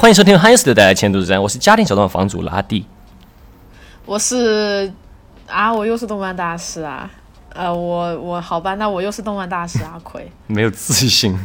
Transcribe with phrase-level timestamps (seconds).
[0.00, 2.86] 欢迎收听汉斯的带来千度之战，我是家庭小段房主拉蒂。
[4.06, 4.90] 我是
[5.46, 7.10] 啊，我又是动漫大师啊，
[7.50, 10.32] 呃，我我好吧，那我又是动漫大师阿奎。
[10.46, 11.38] 没有自信。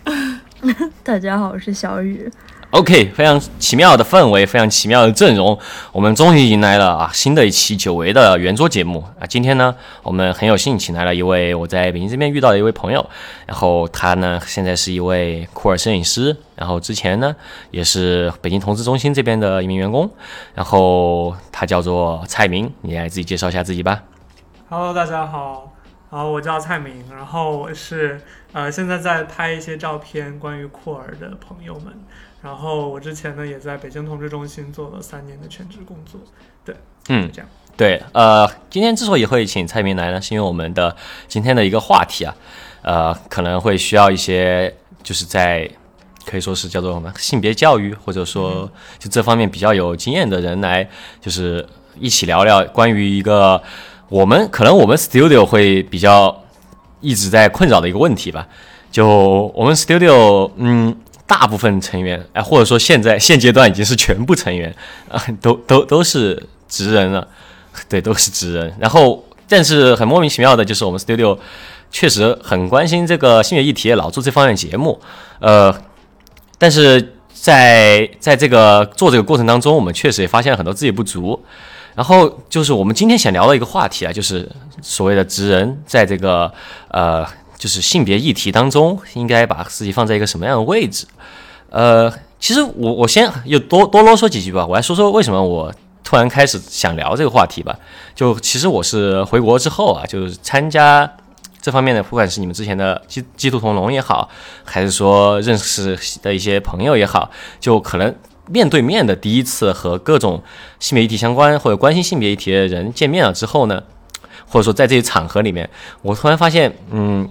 [1.04, 2.32] 大家好，我是小雨。
[2.72, 5.58] OK，非常奇妙的氛围，非常奇妙的阵容，
[5.92, 9.26] 我们终于迎来了啊新的一期久违的圆桌节目啊！
[9.26, 13.06] 今天呢，我们很有幸请来了一位我在北京这边遇到的一位朋友，
[13.44, 17.36] 然后他呢现在是一位酷儿摄影师，然后之前呢
[17.70, 20.10] 也是北京同志中心这边的一名员工，
[20.54, 24.02] 然后他叫做蔡明，你来自己介绍一下自己吧。
[24.70, 25.74] Hello，大家好，
[26.08, 28.22] 啊，我叫蔡明，然后我是
[28.54, 31.92] 呃现在在拍一些照片关于酷儿的朋友们，
[32.42, 36.20] 然后我之前呢也在北京同志中心做了三年的全职工作，
[36.64, 36.74] 对，
[37.08, 40.94] 嗯这样，对，呃，今天之所以会请蔡明来呢，是因为我们的
[41.28, 42.34] 今天的一个话题啊，
[42.82, 45.70] 呃，可能会需要一些就是在
[46.26, 50.88] 可以说是叫做什么性别教育，或者说就这方面比较有经验的人来，
[51.20, 51.66] 就是
[51.98, 53.62] 一起聊聊关于一个
[54.08, 56.42] 我们可能我们 studio 会比较
[57.00, 58.48] 一直在困扰的一个问题吧。
[58.90, 60.94] 就我们 studio，嗯，
[61.32, 64.74] 大部分成员，哎、或者说现在现阶段已经是全部成员
[65.08, 67.26] 啊、都都都是职人了。
[67.88, 68.70] 对，都是职人。
[68.78, 71.38] 然后，但是很莫名其妙的，就是我们 studio
[71.90, 75.00] 确实很关心这个性别议题，老做这方面节目。
[75.40, 75.74] 呃，
[76.58, 81.42] 但是在在这个做这个过程当中，我们确实也发现了很多自己不足。
[81.94, 84.46] 然后就是我们今天想聊的一个话题啊，就是
[84.82, 86.52] 所谓的职人在这个
[86.88, 87.26] 呃，
[87.62, 91.06] 就是性别议题当中，应该把自己放在一个什么样的位置？
[91.70, 95.72] 呃，其实我我先又多多啰嗦几句吧，我来说说为什么我
[96.02, 97.78] 突然开始想聊这个话题吧。
[98.16, 101.08] 就其实我是回国之后啊，就是参加
[101.60, 104.28] 这方面的，不管是你们之前的基基督同笼也好，
[104.64, 107.30] 还是说认识的一些朋友也好，
[107.60, 108.12] 就可能
[108.48, 110.42] 面对面的第一次和各种
[110.80, 113.80] 性别议题相关或者关心性别议题的人见面了之后呢，
[114.48, 115.70] 或者说在这些场合里面，
[116.02, 117.30] 我突然发现，嗯，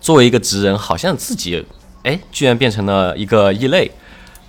[0.00, 1.64] 作为一个直人，好像自己
[2.02, 3.90] 哎，居然变成了一个异类。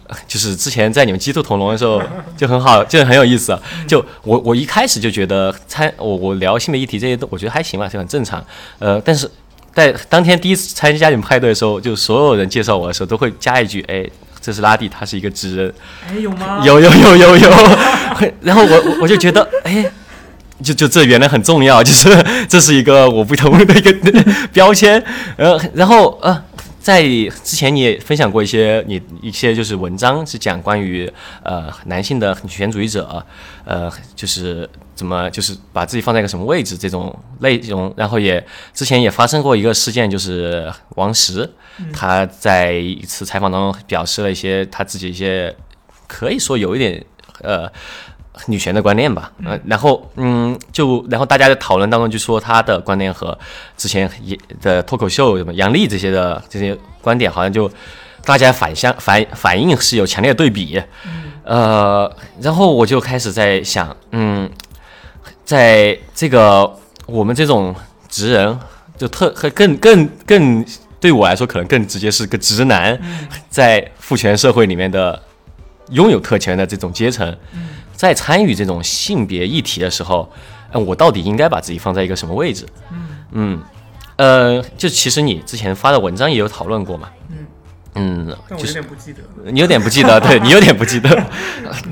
[0.28, 2.02] 就是之前在你们鸡兔同笼的时候
[2.36, 3.60] 就很好，就很有意思啊。
[3.88, 8.44] 就我我一开始就觉得参我我聊性别议题这些都我觉得还行吧，就很正常。
[8.80, 9.30] 呃，但是
[9.72, 14.04] 在当天第一次参加你们派对的时候，就所有人介绍我的时候都会加一句：“哎，
[14.42, 15.74] 这是拉蒂，他是一个直人。”
[16.10, 16.64] 哎，有吗？
[16.66, 17.50] 有有有有有，
[18.42, 19.86] 然后我我我就觉得，哎，
[20.64, 22.09] 就就这原来很重要， 就是
[22.47, 23.94] 这是一个我不同的一个
[24.52, 25.03] 标签，
[25.38, 26.44] 呃，然后呃，
[26.80, 31.12] 在之前你也分享过一些你一些就是文章，是讲关于
[31.44, 33.25] 呃男性的女权主义者，
[33.66, 41.50] 呃，就是怎么就是把自己放在一个什么位置这种内容，然后也之前也发生过一个事件，就是王石
[41.94, 45.56] 他在一次采访当中表示了一些他自己一些
[46.08, 47.02] 可以说有一点
[47.42, 47.72] 呃
[48.47, 53.38] 女权的观念吧，呃，然后嗯，就然后大家在讨论当中就说她的观念和
[53.77, 57.69] 之前也的脱口秀什么杨笠这些的这些观点，好像就
[58.23, 60.81] 大家反向反反应是有强烈对比，
[61.44, 62.11] 呃，
[62.41, 64.50] 然后我就开始在想，嗯，
[65.44, 66.71] 在这个
[67.06, 67.75] 我们这种
[68.07, 68.57] 直人，
[68.97, 70.66] 就特和更更更
[71.00, 73.00] 对我来说，可能更直接是个直男，
[73.50, 75.19] 在父权社会里面的
[75.91, 77.35] 拥有特权的这种阶层，
[78.00, 80.32] 在参与这种性别议题的时候，
[80.72, 82.66] 嗯，我到底应该把自己放在一个什么位置？
[82.94, 83.08] 嗯。
[83.32, 83.62] 嗯，
[84.16, 87.46] 呃，就其实你之前发的文章也有讨论过嘛，嗯，
[87.96, 89.20] 嗯我有就是点不记得。
[89.52, 91.24] 你有点不记得，对 你有点不记得，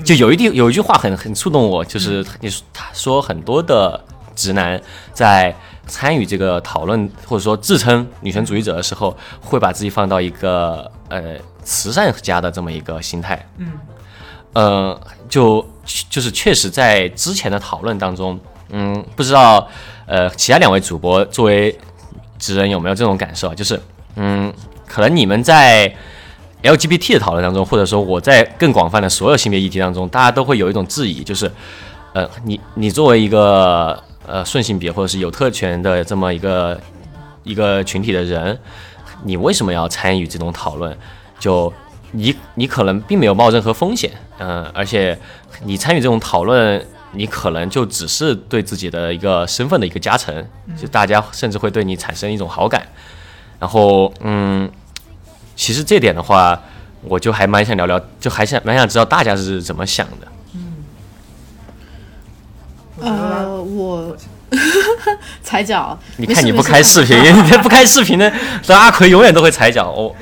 [0.06, 4.02] 就有一句有一句话很很触动我，就是你说他说很多的
[4.34, 4.82] 直男
[5.12, 5.54] 在
[5.88, 13.74] 参与这个讨论或者说自称女权主义者的时候，会把自己放到一个呃慈善家的这么一个心态，嗯，
[14.54, 15.64] 呃，就
[16.10, 18.40] 就是确实在之前的讨论当中，
[18.70, 19.68] 嗯，不知道
[20.06, 21.78] 呃其他两位主播作为
[22.38, 23.56] 直人有没有这种感受啊？
[23.56, 23.82] 就是
[24.16, 24.54] 嗯，
[24.86, 25.92] 可能你们在
[26.64, 31.50] LGBT 的讨论当中，或者说我在更广泛的所有性别议题当中，大家都会有一种质疑，就是
[32.14, 36.80] 呃，你你作为一个呃顺性别或者是有特权的这么一个
[37.44, 38.60] 一个群体的人，
[39.24, 40.98] 你为什么要参与这种讨论？
[41.40, 41.72] 就
[42.12, 45.18] 你你可能并没有冒任何风险，嗯、而且
[45.64, 50.46] 你参与这种讨论，你可能就只是对自己的一个身份的一个加成，
[50.80, 52.86] 就大家甚至会对你产生一种好感。
[53.60, 54.70] 然后，嗯，
[55.56, 56.62] 其实这点的话，
[57.02, 60.28] 我就还蛮想聊聊，就还想蛮想知道大家是怎么想的。
[60.54, 60.74] 嗯
[63.00, 64.16] 呃，我
[65.44, 67.18] 踩脚，你看你不开视频，
[67.52, 68.32] 你不开视频呢，
[68.62, 69.90] 这阿奎永远都会踩脚。
[69.92, 70.16] 哦，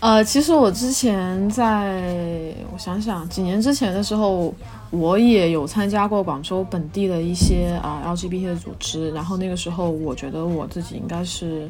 [0.00, 4.54] 呃，其实我之前在我想想几年之前的时候，
[4.90, 11.68] 我也有参加过广州本地的一些啊、LGBT 的组织，然后那个时候我觉得我自己应该是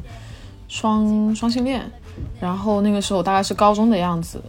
[0.67, 1.89] 双双性恋，
[2.39, 4.39] 然后那个时候大概是高中的样子。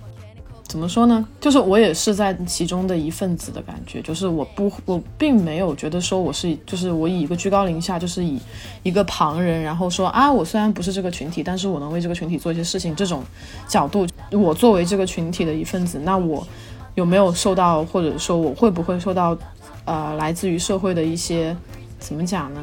[0.71, 1.27] 怎么说呢？
[1.41, 8.39] 就是我也是在其中的一份子的感觉，就是我不，我并没有觉得说我是，就是我以一个居高临下，就是以
[8.85, 13.21] 一个旁人，然后说啊，我虽然不是这个群体，但是我能为这个群体做一些事情，这种
[13.67, 16.47] 角度，我作为这个群体的一份子，那我
[16.95, 19.37] 有没有受到，或者说我会不会受到，
[19.87, 21.57] 呃，来自于社会的一些
[21.99, 22.63] 怎么讲呢？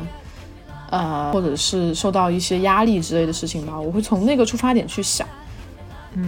[0.91, 5.27] 呃，或者是受到一些压力之类的事情吧，我会从那个出发点去想，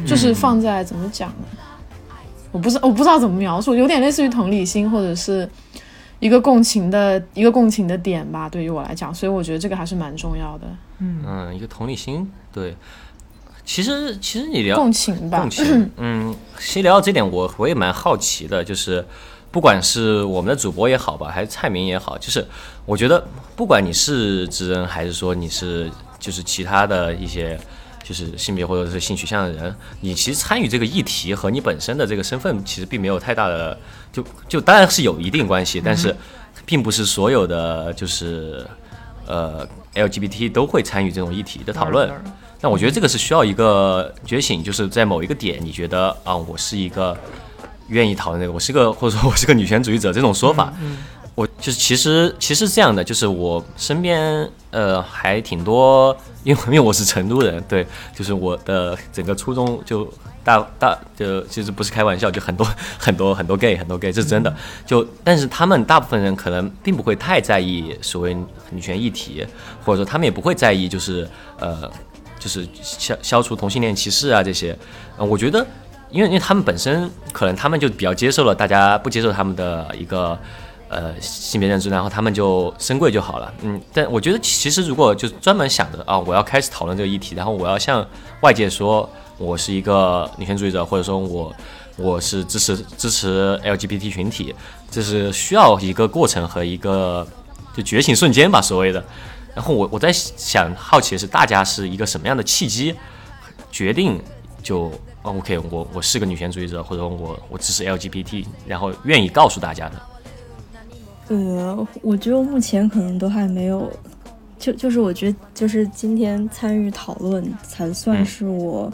[0.06, 1.46] 就是放在怎么讲呢？
[2.52, 5.50] 我不知我不知道怎么描述，有点类似于同理心或者是
[6.20, 10.68] 一个共情的一个共情的点吧，对于我来讲，所以我觉得这个还是蛮重要的，
[11.00, 12.76] 嗯，一个同理心，对。
[13.66, 15.42] 其实其实你聊共情吧。
[15.42, 19.06] 共，情， 嗯，其实聊到这点，我我也蛮好奇的，就是
[19.52, 22.44] 不管是我们的主播也好吧，还是蔡明也好，就是
[22.88, 23.24] 我觉得
[23.56, 25.88] 不管你是直人，还是说你是
[26.18, 27.60] 就是其他的一些
[28.10, 33.78] 就是性别或者是性取向的人，你其实参与这个议题和你本身的这个身份其实并没有太大的，
[34.12, 36.16] 就就当然是有一定关系，但是
[36.66, 38.66] 并不是所有的就是
[39.28, 39.64] 呃
[39.94, 42.08] LGBT 都会参与这种议题的讨论。
[42.08, 47.16] 当然那我觉得这个是需要一个觉醒，就是在某一个点，你觉得啊，我是一个
[47.90, 50.74] 愿意讨论这个，我是个或者说我是个女权主义者这种说法，
[51.36, 60.12] 我就是其实其实是这样的，就是我身边呃还挺多，因为 因为我是成都人，对，就是我的整个初中就
[60.44, 64.54] 大大就其实不是开玩笑，就很多很多很多 gay 很多 gay，这是真的。
[64.86, 68.36] 就但是他们大部分人可能并不会太在意所谓
[68.72, 69.46] 女权议题，
[69.84, 71.28] 或者说他们也不会在意就是
[71.60, 71.90] 呃
[72.40, 74.78] 就是消消除同性恋歧视啊这些。
[75.18, 75.66] 呃，我觉得
[76.10, 80.38] 因为因为他们本身可能他们就比较接受了大家不接受他们的一个。
[80.90, 83.54] 呃，性别认知，然后他们就升贵就好了。
[83.62, 88.04] 嗯，但我觉得其实如果就专门想着啊，我要开始讨论这个议题，然后我要向
[88.42, 89.08] 外界说
[89.38, 91.56] 我是一个女权主义者，或者说我
[91.96, 94.56] 我是支持支持 LGBT 群体，
[94.90, 97.28] 这是需要一个过程和一个
[97.76, 99.04] 就觉醒瞬间吧，所谓的。
[99.54, 102.96] 然后我我在想，好奇的是大家是一个什么样的契机
[103.72, 104.20] 决定
[104.64, 104.92] 就
[105.22, 110.02] OK，我我是个女权主义者，或者我我支持 LGBT，然后愿意告诉大家的。
[111.30, 113.90] 呃，我觉得目前可能都还没有，
[114.58, 118.92] 就就是我觉得就是今天参与讨论才算是我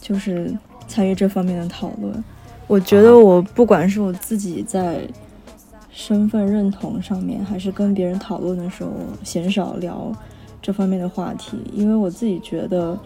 [0.00, 0.52] 就是
[0.88, 2.24] 参与这方面的讨论。
[2.66, 5.06] 我觉得我不管是我自己在
[5.90, 8.90] 身份认同上面，还是跟别人讨论的时候，
[9.22, 10.10] 鲜少聊
[10.62, 12.98] 这方面的话题，因为我自己觉得，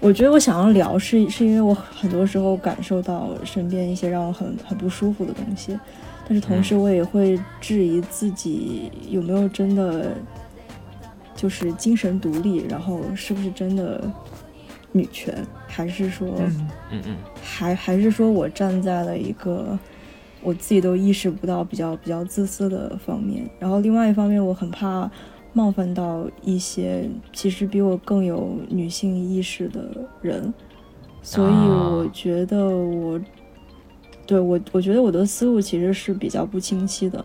[0.00, 5.78] 我觉得我想要聊是是因为我很多时候感受到身边一些让我很很不舒服的东西。
[6.28, 10.16] 但是同时，我也会质疑自己有没有真的
[11.36, 14.02] 就是精神独立，然后是不是真的
[14.90, 19.78] 女权，还是说，嗯嗯嗯还还是说我站在了一个
[20.42, 23.48] 我自己都意识不到比较比较自私的方面。
[23.60, 25.08] 然后另外一方面，我很怕
[25.52, 29.80] 冒犯到一些其实比我更有女性意识的
[30.20, 30.52] 人，
[31.22, 33.20] 所以啊我觉得我。
[34.26, 37.24] 对我，我觉得我的思路其实是比较不清晰的。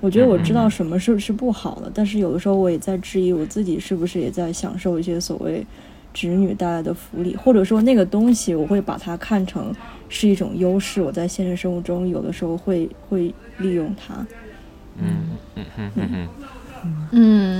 [0.00, 5.64] 我觉得我知道什么是是不好的，但是有的时候我也在质疑我自己是不是也在享受一些所谓
[6.12, 9.74] 直女带来的福利，或者说那个东西我会把它看成
[10.10, 14.14] 是一种优势，我在现实生活中有的时候会会利用它。
[14.98, 16.28] 嗯嗯嗯嗯嗯嗯，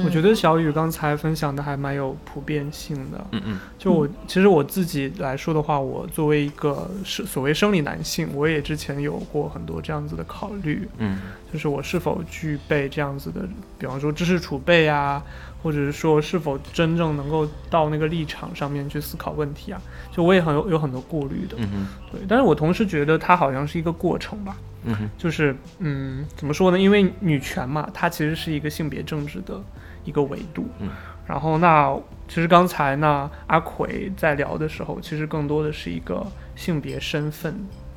[0.05, 3.27] 我觉得小雨刚才分享的还蛮有普遍性的。
[3.33, 3.59] 嗯嗯。
[3.79, 11.19] 就我其实我自己来说的话，我作为一个是所谓生理男性，我也之前有过很多这样子的考虑，嗯。
[11.53, 15.23] 就是我是否具备这样子的，比方说知识储备啊，
[15.63, 21.57] 或者是说是否真正能够到那个立场上面去思考问题啊，就我也很有有很多顾虑的。
[21.59, 21.87] 嗯哼。
[22.11, 26.79] 对，但是我同时觉得它好像是一个过程吧，嗯就是嗯，怎么说呢？
[26.79, 29.61] 因为女权嘛，它其实是一个性别政治的
[30.05, 30.69] 一个维度。
[30.81, 30.89] 嗯，
[31.27, 31.97] 然后那
[32.29, 37.55] 其实刚才呢，阿奎在聊的时候，其实更多的是一个性别身份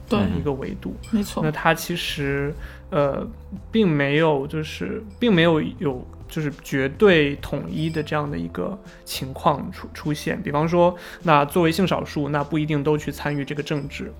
[0.08, 0.96] 的一个维度。
[1.12, 2.54] 没错那，它其实
[2.90, 3.28] 呃，
[3.72, 10.42] 并没有就是并没有有就是绝对统一的这样的一个情况出出现。
[10.42, 14.12] 比方说，那作为性少数，那不一定都去参与这个政治。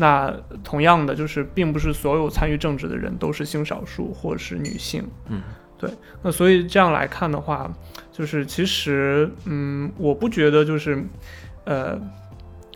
[0.00, 5.06] 那同样的，就是并不是所有参与政治的人都是性少数或是女性。
[5.28, 5.42] 嗯，
[5.78, 5.90] 对。
[6.22, 7.70] 那所以这样来看的话，
[8.10, 11.04] 就是其实，嗯，我不觉得就是，
[11.64, 12.00] 呃，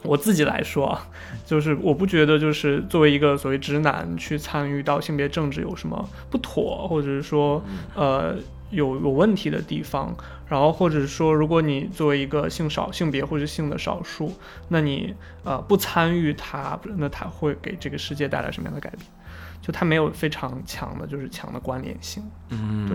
[0.02, 1.08] 我自己来说啊，
[1.46, 7.64] 就是我不觉得就是作为一个所谓直男去参与到性别政治有什么不妥，或者是说
[7.94, 8.36] 呃
[8.74, 10.14] 有有问题的地方。
[10.46, 14.32] 然后或者说，如果你作为一个性少性别或者性的少数，
[14.68, 19.00] 那你呃不参与它，那它会给这个世界带来什么样的改变？
[19.62, 22.22] 就它没有非常强的，就是强的关联性。
[22.50, 22.86] 嗯，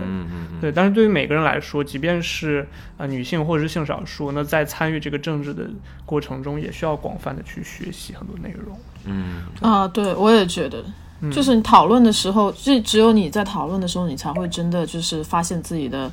[0.61, 2.65] 对对，但是对于每个人来说，即便是
[2.97, 5.67] 呃女性或者是性少数，那在参与这个政治的
[6.05, 8.79] 过程中，也需要广泛的去学习很多内容。
[9.05, 10.85] 嗯啊，对我也觉得，
[11.21, 16.11] 嗯就是你讨论的时候，就只有你在讨论的时候，你才会真的就是发现自己的，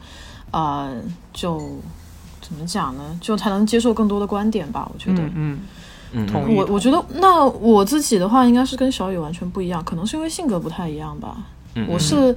[0.50, 0.94] 呃，
[1.32, 1.58] 就
[2.40, 3.18] 怎么讲呢？
[3.20, 4.88] 就才能接受更多的观点吧。
[4.92, 5.60] 我觉得，嗯嗯，
[6.12, 11.36] 嗯，同意我我觉得，那我自己的话，应该是跟小雨完全不一样，可能是因为性格不太一样吧。
[11.75, 12.34] 嗯我是，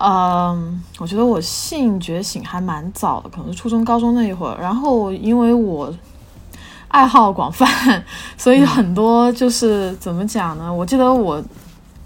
[0.00, 4.58] 嗯、我觉得我性觉醒还蛮早的，可能是初中、高中那一会儿。
[4.60, 5.92] 然后因为我
[6.88, 8.02] 爱好广泛，
[8.36, 10.72] 所以很多就是、怎么讲呢？
[10.72, 11.42] 我记得我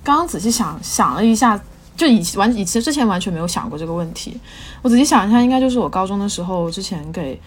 [0.06, 1.60] 刚刚仔细想想了一下，
[1.96, 4.38] 就以前完以前之前完全没有想过这个问题。
[4.82, 7.40] 我仔细想一下，应该就是我高中的时候之前给。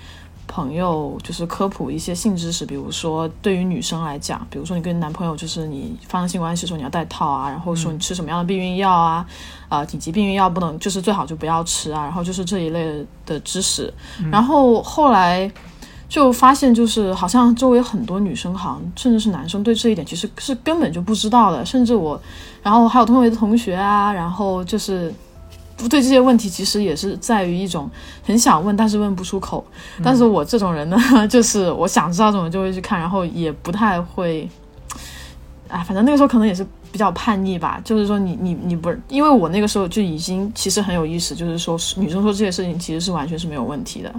[0.52, 9.24] 朋友就是科普一些性知识，比如说对于女生来讲，比如说你跟男朋友就是你发生性关系的时候你要戴套啊，然后说你吃什么样的避孕药啊，
[9.68, 13.94] 啊、紧急避孕药不能就是最好就不要吃啊，然后就是这一类的知识。
[14.32, 15.50] 然后后来
[16.10, 22.20] 就发现，就是好像周围很多女生，好像甚至是男生对这一点其实是根本就不知道的，甚至我，
[22.64, 25.14] 然后还有同学的同学啊，然后就是。
[25.90, 27.90] 对这些问题，其实也是在于一种
[28.22, 29.66] 很想问，但是问不出口。
[30.04, 30.98] 但是我这种人呢，
[31.30, 34.46] 就是我想知道什么就会去看，然后也不太会，
[35.70, 37.80] 哎，反正那个时候可能也是比较叛逆吧。
[37.82, 44.14] 就是说你，你你不是，因为我那个时候就已经其实很有意识，就是说女生说这些事情其实是完全是没有问题的。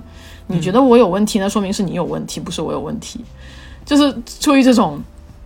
[0.47, 3.23] 你觉得我有问题，那说明是你有问题，不是我有问题。
[3.85, 4.99] 就是出于这种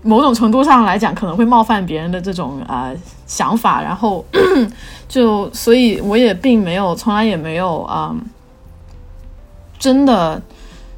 [0.05, 2.95] 某种程度上来讲，可能会冒犯别人的这种呃
[3.27, 4.25] 想法，然后
[5.09, 8.25] 就所以我也并没有，从来也没有啊、嗯
[9.77, 10.41] 真的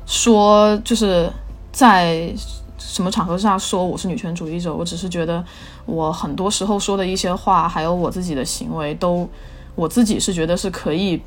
[0.05, 1.29] 说就是
[1.73, 2.33] 在
[2.79, 5.45] 什么场合上说我是女权主义者，我只是觉得
[5.87, 9.29] 我很多时候说的一些话，还有我自己的行为，都
[9.75, 11.21] 我自己是觉得是可以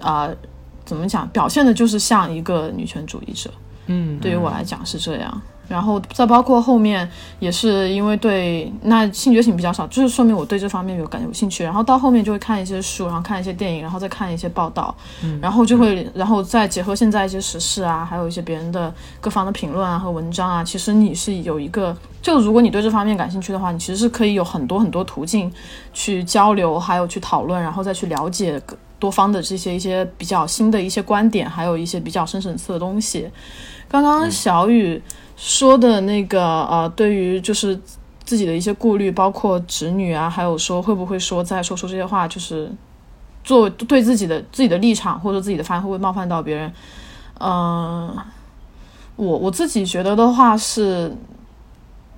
[0.00, 0.26] 啊、
[0.86, 3.50] 怎么讲，表现的就是像一个女权主义者。
[3.86, 5.42] 嗯，对于我来讲是这样。
[5.72, 11.64] 然后再包括后面也是因为对那性觉醒比较少，就是说明我对这方面有感有兴趣。
[11.64, 25.50] 然后到后面就会看一些书，然后看一些电影，然后再看一些报道，嗯然后就会，然后再结合现在一些时事啊，还有一些别人的各方的评论啊和文章啊，其实你是有一个，就如果你对这方面感兴趣的话，你其实是可以有很多很多途径
[25.94, 33.28] 去交流，还有去讨论，然后再去了解各多方的这些一些比较新的一些观点，还有一些比较深层次的东西。
[33.88, 35.02] 刚刚小雨
[35.44, 37.76] 说的那个呃，对于就是
[38.24, 42.70] 自己的一些顾虑，包括侄女啊，还有说会不会说再说出这些话，就是
[43.42, 46.72] 做对自己的自己的立场或者自己的发言会不会冒犯到别人？
[47.40, 48.16] 嗯、
[49.16, 51.12] 我我自己觉得的话是，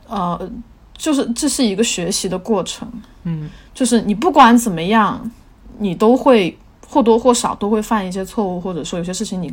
[0.07, 0.39] 呃，
[0.95, 2.87] 就是这是一个学习的过程，
[3.23, 5.31] 嗯就是你不管怎么样，
[5.79, 9.51] 你都会或多或少都会犯一些错误，或者说有些事情你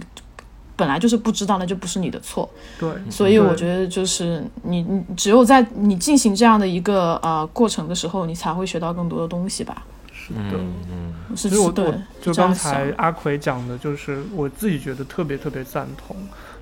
[0.81, 2.49] 本来就是不知道，那就不是你的错。
[2.79, 9.85] 对，所以我觉得就是你你只有在你进行这样的一个呃过程的时候，你才会学到更多的东西吧。
[10.11, 10.57] 是的。
[10.57, 16.17] 嗯嗯是对其实我我，就刚才阿奎讲的，就是我自己觉得特别特别赞同，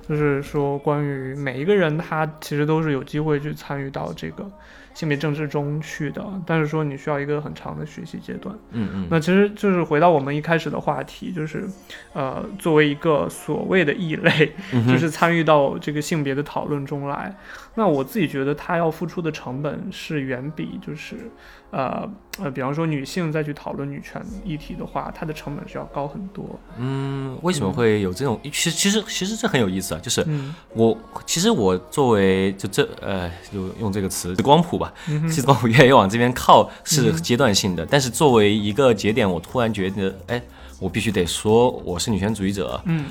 [0.08, 4.44] 就是说关于每一个人他其实都是有机会去参与到这个
[4.92, 8.54] 性别政治中去的，但是说你需要一个很长的学习阶段。
[8.72, 11.64] 嗯嗯，那其实就是回到我们一开始的话题，就是
[12.12, 14.52] 呃，作为一个所谓的异类，
[14.86, 17.34] 就是参与到这个性别的讨论中来。
[17.76, 21.16] 那我自己觉得他要付出的成本是远比就是
[21.70, 22.08] 呃
[22.38, 26.44] 呃，比方说女性再去讨论女权议题的话，它的成本是要高很多。
[26.78, 28.40] 嗯，为什么会有这种？
[28.44, 30.54] 其实其实其实这很有意思啊，就是嗯。
[30.74, 30.96] 我
[31.26, 40.42] 其实我作为就这呃，就用这个词光谱吧，嗯其实光谱越来越往这边靠是阶段性的，但是作为一个节点，我突然觉得，哎，
[40.78, 43.06] 我必须得说我是女权主义者，嗯。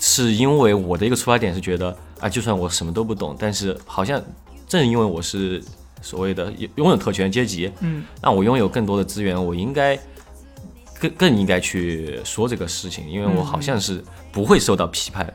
[0.00, 4.20] 是因为我的一个出发点是觉得啊，就算我什么都不懂，但是好像
[4.66, 5.62] 正因为我是
[6.00, 8.04] 所谓的拥拥有特权阶级，嗯。
[8.22, 9.98] 那我拥有更多的资源，我应该
[10.98, 14.02] 更更应该去说这个事情，因为我好像是
[14.32, 15.32] 不会受到批判，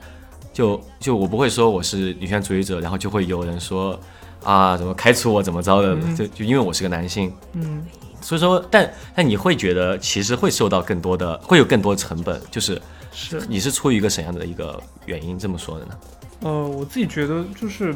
[0.52, 4.00] 就就我不会说我是女权主义者，然后就会有人说
[4.44, 7.86] 啊怎么开除我怎么着的，就就因为我是个男性，嗯。
[8.22, 13.44] 所以说，但但你会觉得其实会受到更多的，会有更多的成本，就是是。
[13.50, 15.98] 你是出于一个什么样的一个原因这么说的呢？
[16.40, 17.94] 呃，我自己觉得就是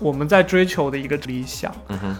[0.00, 1.74] 我们在追求的一个理想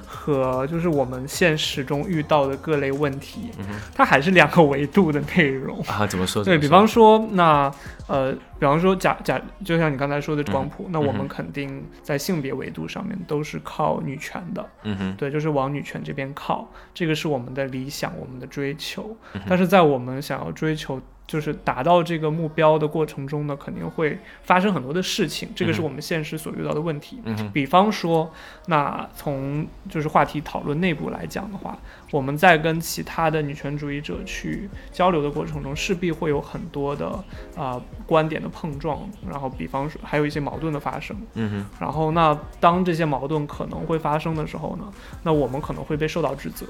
[0.07, 5.81] 和就是我们现实中遇到的各类问题，嗯，它还是两个维度的内容。
[5.83, 6.43] 啊，怎么说？
[6.45, 7.71] 对比方说，那
[8.07, 19.17] 呃，比方说假假，就像你刚才说的光谱，那我们肯定在性别维度上面都是靠女权的，嗯哼，对，就是往女权这边靠，这个是我们的理想，我们的追求。
[19.35, 27.21] 嗯但是在我们想要追求，就是达到这个目标的过程中呢，肯定会发生很多的事情，这个是我们现实所遇到的问题。
[27.25, 28.31] 嗯，比方说，
[28.67, 31.79] 那从就是话题讨论内部来讲的话，
[32.11, 37.25] 我们在跟其他的女权主义者去交流的过程中，势必会有很多的
[37.57, 41.17] 啊、观点的碰撞，然后比方说还有一些矛盾的发生。
[41.35, 46.67] 嗯哼，然后那当这些矛盾可能会发生的时候呢，那我们可能会被受到指责。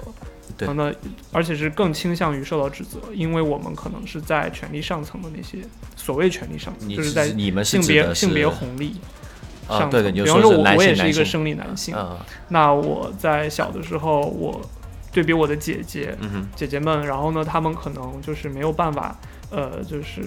[0.56, 0.92] 对啊那
[1.32, 5.58] 而且是更倾向于受到指责，因为我们可能是在权力上层的那些
[5.96, 8.96] 所谓权力上层，就是在你们性别性别红利
[9.68, 9.90] 啊，上层。
[9.90, 14.60] 对对，你比方说我我也是一个生理男性，嗯那我在小的时候，我
[15.12, 19.16] 对比我的姐姐嗯，姐姐们，然后呢，她们可能就是没有办法，
[19.50, 20.22] 呃，就是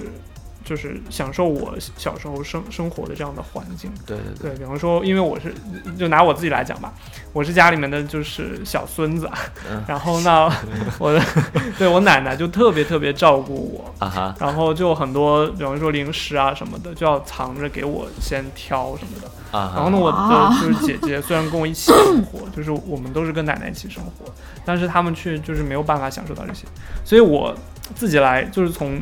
[0.67, 3.89] 就是享受我小时候生生活的这样的环境。
[4.05, 5.53] 对对对，对比方说，因为我是
[5.97, 6.93] 就拿我自己来讲吧，
[7.31, 9.29] 我是家里面的就是小孙子，
[9.71, 10.51] 嗯然后呢，
[10.99, 11.23] 我的
[11.79, 19.31] 对我奶奶就特别特别照顾我，啊哈，然后就很多，比方说零食啊什么的，就要藏着给我先挑什么的。
[19.57, 20.17] 啊，然后呢，我的
[20.61, 24.25] 就是姐姐，虽然跟我一起生活，就是我们都是跟奶奶一起生活，
[24.65, 26.65] 但是他们却就是没有办法享受到这些，
[27.05, 27.55] 所以我
[27.95, 28.99] 自己来就是从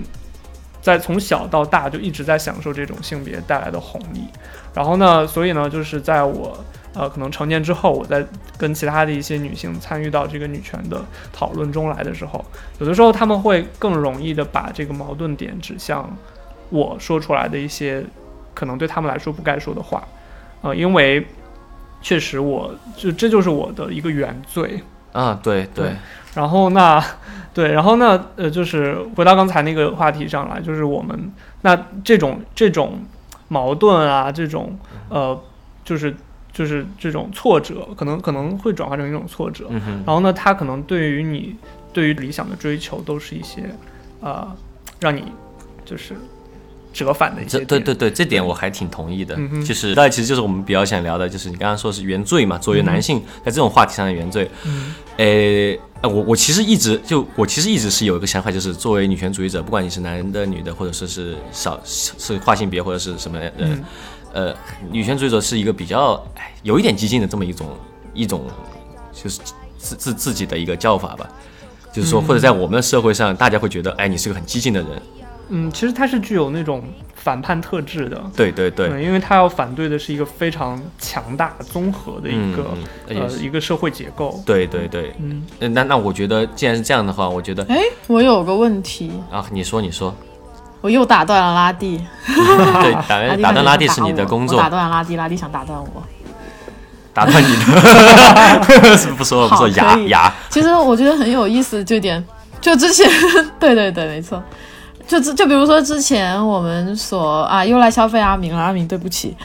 [0.86, 4.24] 在从小到大就一直在享受这种性别带来的红利。
[4.72, 6.56] 然后呢，所以呢，就是在我
[6.94, 8.24] 呃可能成年之后，我在
[8.56, 12.46] 跟其他的一些女性参与到这个女权的讨论中来的时候，
[12.77, 16.15] 有的时候他们会更容易的把这个矛盾点指向
[16.70, 18.06] 我说出来的一些
[18.54, 20.08] 可能对他们来说不该说的话。
[20.62, 21.26] 呃，因为
[22.00, 24.84] 确实我就这就是我的一个原罪。
[25.13, 25.95] 啊，对对对，
[26.36, 27.04] 然后那
[27.56, 33.00] 对，然后呢，呃，就是回到刚才那个话题上来，就是我们那这种这种
[33.48, 35.41] 矛盾啊，这种呃，
[35.86, 36.13] 就是
[36.52, 39.68] 就是这种挫折，可能可能会转化成一种挫折。
[39.70, 41.56] 嗯，然后呢，它可能对于你
[41.94, 43.74] 对于理想的追求，都是一些
[44.20, 44.46] 呃，
[45.00, 45.32] 让你
[45.86, 46.13] 就是
[46.95, 47.67] 折返的一些点。
[47.67, 49.36] 这对对对，这点我还挺同意的。
[49.38, 54.49] 嗯就是，那其实就是我们比较想聊的，就是你刚刚说是原罪嘛，作为男性在这种话题上的原罪。
[55.17, 63.84] 呃我我其实一直就我其实一直是有一个想法，就是作为女权主义者，不管你是男的、女的，或者说是少是跨性别或者是什么人、嗯
[64.34, 64.55] 呃，
[64.89, 67.67] 女权主义者是一个比较哎有一点激进的这么一种
[68.13, 68.45] 一种
[69.12, 69.39] 就是
[69.77, 71.29] 自自自己的一个叫法吧。
[71.93, 75.01] 就是说，或者在我们的社会上，大家会觉得，哎，你是个很激进的人，
[75.49, 76.84] 嗯，其实它是具有那种
[77.15, 78.21] 反叛特质的。
[78.36, 82.65] 对对对，因为他要反对的是一个非常强大、综合的一个、
[83.08, 84.41] 呃一个社会结构。
[84.45, 87.77] 对对对，嗯，呃那那我觉得，既然是这样的话，我觉得哎，
[88.08, 90.13] 我有个问题，啊，你说你说，
[90.81, 91.99] 我又打断了拉蒂。
[92.27, 96.03] 对， 打断打断拉蒂是你的工作打，断了拉蒂，拉蒂想打断我。
[97.13, 102.21] 打断你的，是不说了不好说牙牙，其实我觉得很有意思，这点
[102.60, 103.10] 就之前，
[103.58, 104.43] 对对对，没错，
[105.08, 109.36] 就就比如说之前我们所啊又来消费阿明了，阿明对不起，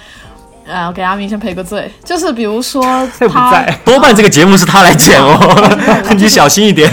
[0.66, 2.83] 呃，给阿明先赔个罪，就是比如说
[3.31, 5.37] 他在，多半这个节目是他来剪哦，
[6.16, 6.90] 你小心一点。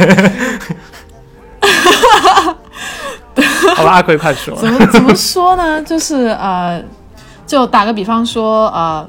[3.75, 4.55] 好吧，阿奎快说。
[4.57, 5.81] 怎么怎么说呢？
[5.83, 6.83] 就是呃，
[7.45, 9.07] 就打个比方说，呃，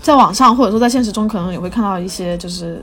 [0.00, 2.80] 在网上或者说在现实中，可能也会看到一些，就是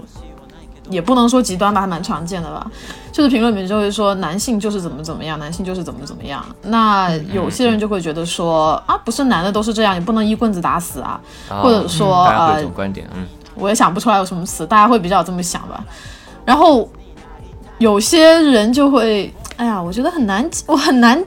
[0.92, 2.70] 也不能说极端吧，还蛮常见的吧。
[3.12, 6.46] 就是评论里面就会说男性就是怎么怎么样，男性就是怎么怎么样。
[6.64, 13.26] 那有些人就会觉得说啊，不是男的都是这样，你不能一棍子打死啊，或者说呃观点，嗯，
[13.56, 15.84] 我也想不出来有什么词，大家会比较这么想吧。
[16.46, 16.90] 然后
[17.78, 21.22] 有些人就会，哎呀，我觉得很难，我很难，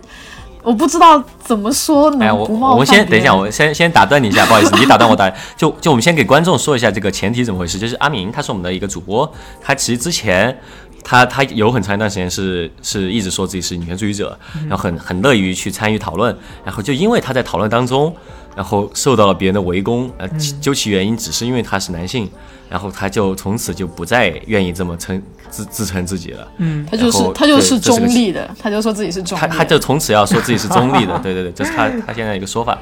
[0.65, 10.59] 我不知道怎么说哎，我能不冒犯我们先等一下，我先先打断你一下，不好意思，你打断我打，就就我们先给观众说一下这个前提怎么回事，就是阿明他是我们的一个主播，他其实之前。
[11.07, 14.35] 他他有很长一段时间是是一直说自己是女权主义者，
[14.67, 18.17] 然后很很乐于去参与讨论，然后就因为他在讨论当中，
[18.55, 20.29] 然后受到了别人的围攻，呃，
[20.61, 22.31] 究其原因只是因为他是男性，
[22.69, 26.47] 然后他就从此就不再愿意这么称自自称自己了。
[26.59, 29.41] 嗯，他就是他就是中立的，他就说自己是中立。
[29.41, 32.79] 他他就从此要说自己是中立的， 对对对，这是他他现在一个说法，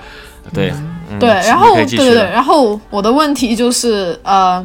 [0.52, 0.72] 对，
[1.10, 4.62] 嗯对，然后对对对，然后我的问题就是呃，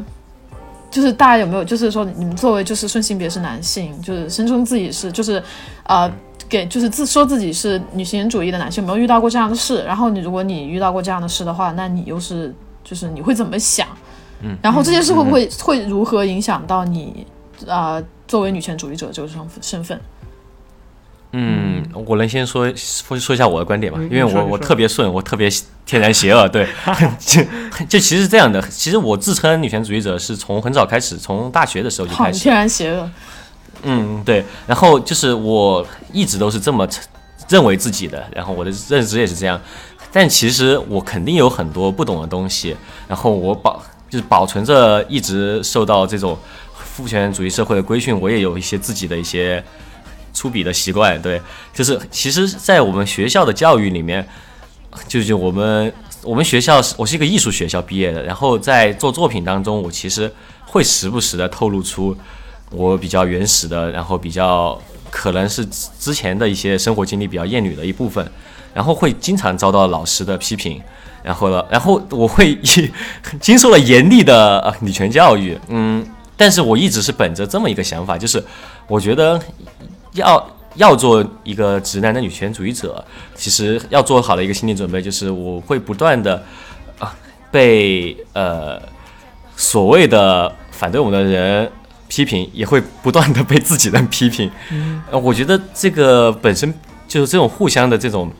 [0.91, 5.41] 就是大家有没有就是说你们作为就是顺性别是男性，就是声称自己是就是
[5.85, 6.11] 呃。
[6.49, 9.83] 给就是自说自己是女性主义的男性，有没有遇到过这样的事？
[9.83, 13.87] 然后你如果你遇到过这样的事的话，那你又是就是你会怎么想？
[14.41, 17.25] 嗯，然后这件事会不会会如何影响到你
[17.67, 19.99] 啊、作为女权主义者这个身份身份？
[21.33, 25.49] 嗯，我能先说说说一下我的观点嘛，嗯因为我我特别顺，我特别
[25.85, 26.65] 天然邪恶，对，
[27.19, 27.41] 就
[27.89, 33.09] 就其实是这样的，其实我自称女权主义者是从很早开始，从大学的时候就，开始，你天然邪恶。
[33.83, 36.87] 嗯，对，然后就是我一直都是这么
[37.49, 39.59] 认为自己的，然后我的认知也是这样，
[40.11, 42.75] 但其实我肯定有很多不懂的东西，
[43.07, 46.37] 然后我保就是保存着一直受到这种
[46.73, 49.63] 父权主义社会的规训，我也有一些自己的一些
[50.33, 51.41] 粗鄙的习惯，对，
[51.73, 54.27] 就是其实，在我们学校的教育里面，
[55.07, 60.29] 就是我们我们学校是我是一个艺术学校毕业的，然后在做作品当中，我其实
[60.65, 62.15] 会时不时的透露出
[62.71, 64.77] 我比较原始的，然后比较
[65.09, 65.65] 可能是
[65.99, 68.29] 之前的一些生活经历比较厌女的一部分，
[68.73, 70.81] 然后会经常遭到老师的批评，
[71.23, 72.91] 然后呢，然后我会以
[73.39, 78.43] 经受了严厉的呃女权教育，嗯，但是我一直是本着这么一个想法，就是
[78.87, 79.39] 我觉得
[80.11, 83.03] 要要做一个直男的女权主义者，
[83.33, 86.43] 其实要做好的一个心理准备，就是我会不断的
[86.99, 87.15] 啊
[87.49, 88.77] 被呃
[89.55, 91.71] 所谓的反对我们的人
[92.07, 94.49] 批评，也会不断的被自己人批评。
[95.11, 96.73] 呃，我觉得这个本身
[97.07, 98.31] 就是这种互相的这种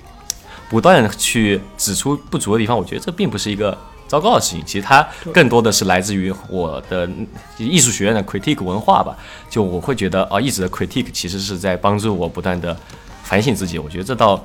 [0.70, 3.78] 不断去指出不足的地方，我觉得这并不是一个
[4.08, 4.64] 糟糕的事情。
[4.66, 7.10] 其实它更多的是来自于我的
[7.58, 9.16] 艺术学院的 critique 文化吧。
[9.50, 12.76] 就我会觉得啊，一直的 critique 其实是在帮助我不断的
[13.24, 13.78] 反省自己。
[13.80, 14.42] 我觉得这倒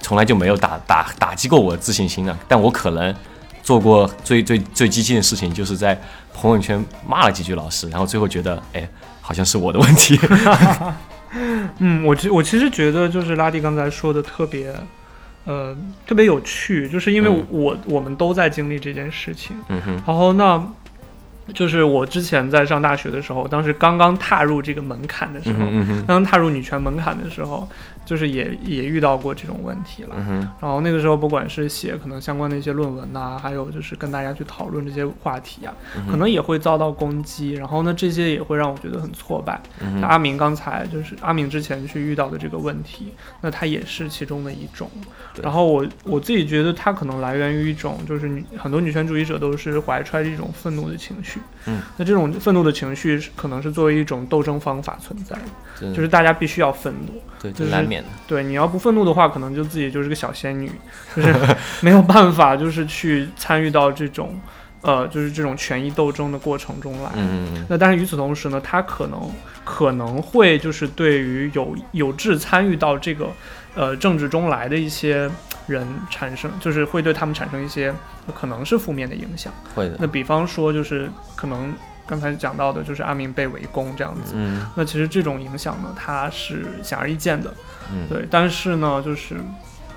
[0.00, 2.38] 从来就没有打打打击过我的自信心呢。
[2.46, 3.14] 但我可能
[3.62, 5.98] 做过最最最激进的事情，就是在
[6.44, 8.86] 朋友圈骂了几句老师，然后最后觉得，哎，
[9.22, 10.20] 好像是我的问题。
[11.78, 14.74] 嗯，我其我其实觉得就是拉蒂刚才说的特别，
[15.46, 15.74] 呃，
[16.06, 20.62] 特别有趣，就是因为嗯我、我们都在经历这件事情，嗯哼，然后那。
[21.54, 27.68] 就是我之前在上大学的时候，当时刚刚踏入这个门槛的时候，嗯哼，嗯哼，刚刚踏入女权门槛的时候，
[28.04, 30.14] 就是也也遇到过这种问题了。
[30.18, 37.52] 嗯，然后那个时候，不管是写可能相关的一些论文呐、还有就是跟大家去讨论这些话题啊，嗯可能也会遭到攻击。
[37.52, 39.60] 然后呢，这些也会让我觉得很挫败。
[39.80, 44.90] 嗯那阿明刚才就是阿明之前去遇到的这个问题，那他也是其中的一种。
[45.42, 51.40] 然后我我自己觉得它可能来源于一种，就是女很多女权主义者都是怀揣着一种愤怒的情绪。
[51.66, 55.36] 嗯，那这种愤怒的情绪可能是作为一种斗争方法存在
[55.80, 57.20] 的，就是大家必须要愤怒。
[57.40, 58.08] 对，就是难免的。
[58.26, 60.70] 对，你要不愤怒的话，可能就自己就是个小仙女，
[61.16, 61.34] 就是
[61.80, 64.38] 没有办法，就是去参与到这种，
[64.80, 67.10] 呃，就是这种权益斗争的过程中来。
[67.16, 69.30] 嗯嗯那但是与此同时呢，他可能
[69.64, 73.28] 可能会就是对于有有志参与到这个
[73.74, 75.30] 呃政治中来的一些
[75.66, 77.94] 人产生，就是会对他们产生一些
[78.34, 79.52] 可能是负面的影响。
[79.64, 79.96] 嗯，会的。
[79.98, 81.74] 那比方说就是可能
[82.06, 84.34] 刚才讲到的，就是阿明被围攻这样子。
[84.36, 87.52] 嗯那其实这种影响呢，它是显而易见的。
[87.92, 89.36] 嗯，对，但是呢，就是，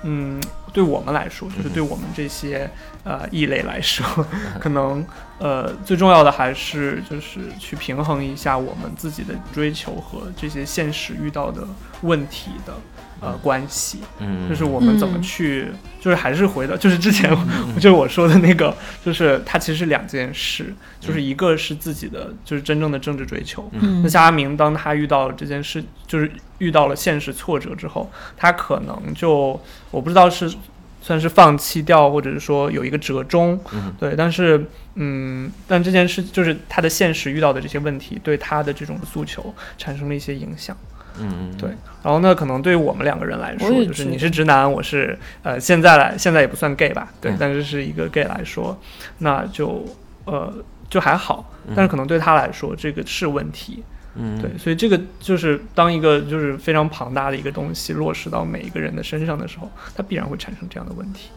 [0.02, 0.40] 嗯，
[0.72, 2.70] 对我们来说，就是对我们这些
[3.04, 4.26] 呃异类来说，
[4.60, 5.04] 可能
[5.38, 11.66] 呃最重要的还是就是去平衡一下我们自己的追求和这些现实遇到的
[12.02, 12.74] 问题的
[13.20, 15.66] 呃关系，嗯，就是我们怎么嗯去，
[16.00, 17.30] 就是还是回到就是之前
[17.76, 30.52] 就是我说的那个，就是它其实是两件事，就是一个是自己的就是真正的政治追求，嗯那夏阿明当他遇到了这件事，就是遇到了现实挫折之后，他可能就我不知道是
[31.00, 34.64] 算是放弃掉，或者是说有一个折中，嗯对，但是
[34.96, 40.76] 嗯，但这件事就是他的现实遇到的这些问题，对他的这种诉求产生了一些影响。
[41.20, 41.70] 嗯嗯，对
[42.02, 47.36] 然后呢，可能对于我们两个人来说，就是你是直男，我是呃现在来现在也不算 gay 吧，对，嗯。
[47.38, 48.78] 但是是一个 gay 来说，
[49.18, 49.84] 那就
[50.24, 50.52] 呃
[50.88, 51.74] 就还好，嗯。
[51.76, 53.82] 但是可能对他来说这个是问题，
[54.14, 61.30] 嗯，对，所以这个就是当一个就是非常庞大的一个东西落实到每一个人的身上的时候，它必然会产生这样的问题。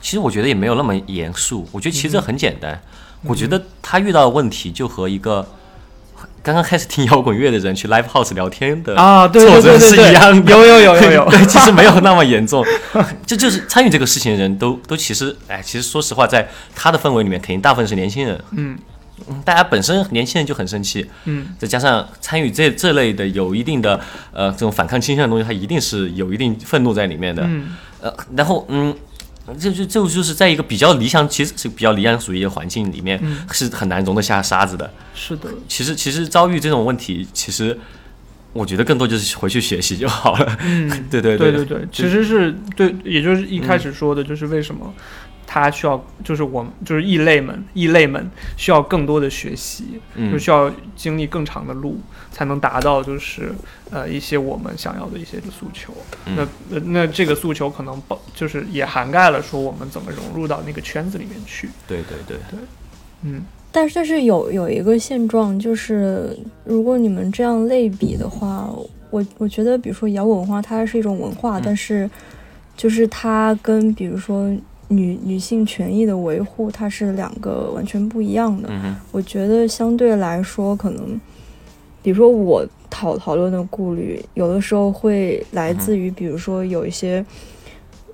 [0.00, 2.72] 其实我觉得也没有那么严肃，我觉得其实这很简单。
[2.74, 3.30] 嗯。
[3.30, 5.46] 我觉得他遇到的问题就和一个
[6.44, 12.62] 刚刚开始听摇滚乐的人去 live house 聊天的啊，对对挫折是对对对，一样的，有有有有有， 对，其实没有那么严重。
[13.26, 18.38] 这就是参与这个事情的人都都其实，哎，其实说实话，在他的氛围里面，肯定大部分是年轻人。
[18.50, 18.78] 嗯
[19.26, 23.98] 嗯大家本身年轻人就很生气，嗯再加上参与这这类的有一定的
[24.32, 27.42] 呃这种反抗倾向的东西，他一定是有一定愤怒在里面的。
[27.46, 28.94] 嗯呃，然后嗯，
[29.60, 34.90] 这就就就是在一个比较理想，其实是比较理想主义的环境里面，嗯是很难容得下沙子的。
[35.14, 37.78] 是的，其实其实遭遇这种问题，其实
[38.54, 40.58] 我觉得更多就是回去学习就好了。
[40.64, 40.88] 嗯。
[41.10, 44.92] 对对对对对对，其实是对，也就是一开始说的，就是为什么
[45.46, 50.32] 他需要就是我们就是异类们异类们需要更多的学习，嗯。
[50.32, 51.98] 就需要经历更长的路，
[52.30, 53.52] 才能达到就是
[53.90, 55.92] 呃一些我们想要的一些的诉求。
[56.26, 56.36] 嗯。
[56.36, 56.42] 那
[56.74, 61.68] 呃那这个诉求可能包就是也涵盖了说我们怎么融入到那个圈子里面去。
[61.86, 62.18] 对对。
[62.26, 62.58] 对，
[63.22, 63.42] 嗯。
[63.70, 68.68] 但是但是有有一个现状，就是如果你们这样类比的话，
[69.10, 71.62] 我我觉得，比如说摇滚文化，它是一种文化，嗯。
[71.64, 72.08] 但是
[72.76, 74.48] 就是它跟比如说
[74.88, 78.68] 女女性权益的维护，它是两个完全不一样的。
[78.70, 81.20] 嗯，我觉得相对来说，可能
[82.02, 87.24] 比如说我讨讨论的顾虑，有的时候会来自于，比如说有一些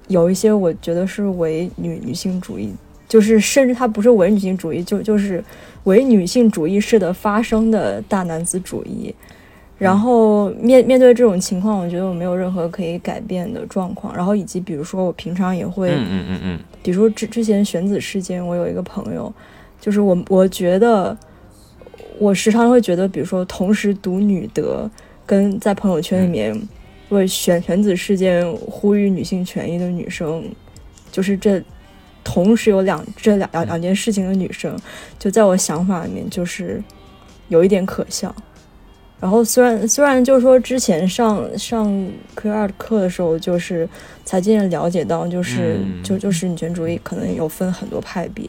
[0.08, 2.72] 有一些我觉得是伪女女性主义，
[3.08, 5.42] 就是甚至它不是伪女性主义，就就是
[5.84, 9.14] 伪女性主义式的发生的大男子主义。
[9.80, 14.14] 然后面面对这种情况，我觉得我没有任何可以改变的状况。
[14.14, 19.32] 然后以及比如说，我平常也会，嗯嗯嗯嗯比如说之之前选子事件，我有一个朋友，
[19.80, 21.16] 就是我我觉得
[22.18, 24.88] 我时常会觉得，比如说同时读女德，
[25.24, 26.54] 跟在朋友圈里面
[27.08, 30.44] 为选选子事件呼吁女性权益的女生，
[31.10, 31.62] 就是这
[32.22, 34.78] 同时有两这两两两件事情的女生，
[35.18, 36.84] 就在我想法里面就是
[37.48, 38.34] 有一点可笑。
[39.20, 43.86] 然后虽然虽然就是说之前上上 Q 二课的时候，就是
[44.24, 46.02] 才渐渐了解到，就是、嗯。
[46.02, 48.48] 就就是女权主义可能有分很多派别，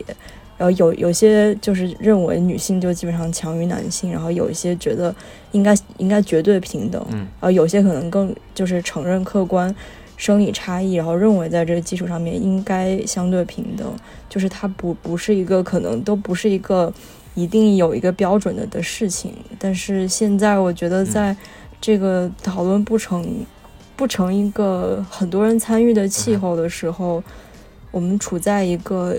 [0.58, 5.14] 然后有有些就是认为女性就基本上强于男性，然后有一些觉得
[5.52, 7.18] 应该应该绝对平等，嗯。
[7.18, 9.76] 然后有些可能更就是承认客观
[10.16, 13.94] 生理差异，然后认为在这个基础上面应该相对平等，
[14.30, 16.94] 就是它不不是一个可能都不是一个
[17.34, 19.34] 一定有一个标准的的事情。
[19.58, 21.36] 但是现在我觉得在
[21.80, 23.46] 这个讨论不成
[23.96, 27.24] 不成一个很多人参与的气候的时候，
[27.92, 29.18] 我们处在一个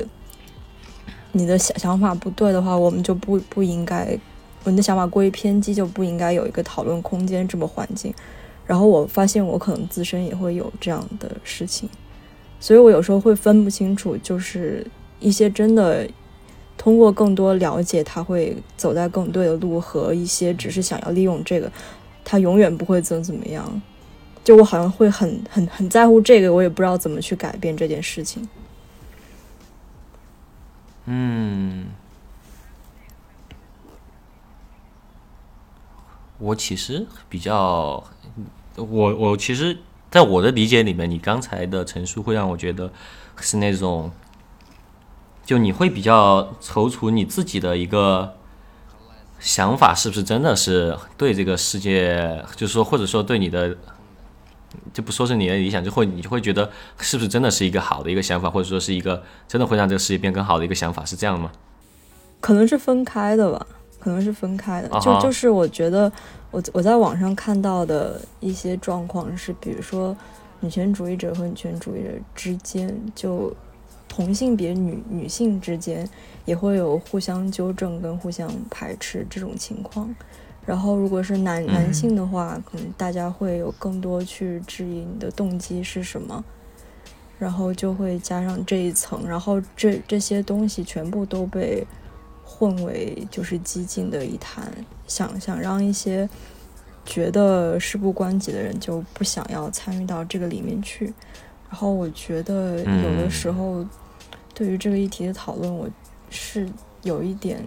[1.33, 4.19] 你的想想法不对的话，我们就不不应该，
[4.65, 8.13] 你的想法过于偏激，就不应该有一个讨论空间这么环境。
[8.65, 11.89] 然后我发现我可能自身也会有这样的事情，
[12.61, 14.87] 所以我有时候会分不清楚，就是
[15.19, 16.09] 一些真的
[16.83, 21.71] 通过更多了解，他会走在更对的路，和一些只是想要利用这个，
[22.25, 23.81] 他永远不会怎么怎么样。
[24.43, 28.49] 就我好像会很很很在乎这个，我也不知道怎么去改变这件事情。
[31.05, 31.87] 嗯，
[36.39, 38.03] 我其实比较，
[38.75, 39.79] 我我其实，
[40.11, 42.91] 在我的理解里面，你刚才的陈述会让我觉得
[43.37, 44.11] 是那种，
[45.45, 48.35] 就你会比较踌躇你自己的一个
[49.39, 53.77] 想法是不是真的是对这个世界，就是说或者说对你的。
[54.95, 61.53] 就不说是你的理想，就会你就会觉得是不是真的是一个好的一个想法，或者说是一个真的会让这个世界变更好的一个想法，是这样吗？
[62.41, 63.67] 可能是分开的吧，
[64.01, 64.89] 可能是分开的。
[64.99, 66.11] 就就是我觉得
[66.51, 70.17] 我我在网上看到的一些状况是，比如说
[70.61, 73.55] 女权主义者和女权主义者之间，就
[74.15, 76.07] 同性别女女性之间
[76.45, 80.15] 也会有互相纠正跟互相排斥这种情况。
[80.67, 86.45] 然后，如果是男嗯男性的话，可能大家会有更多去质疑你的动机是什么，
[87.39, 91.83] 然后就会加上这一层，然后这这些东西全部都被
[92.45, 94.71] 混为就是激进的一谈，
[95.07, 96.29] 想想让一些
[97.07, 101.15] 觉得事不关己的人就不想要参与到这个里面去。
[101.69, 103.83] 然后我觉得有的时候
[104.63, 105.91] 对于这个议题的讨论，我
[106.31, 106.69] 是
[107.03, 107.61] 有一点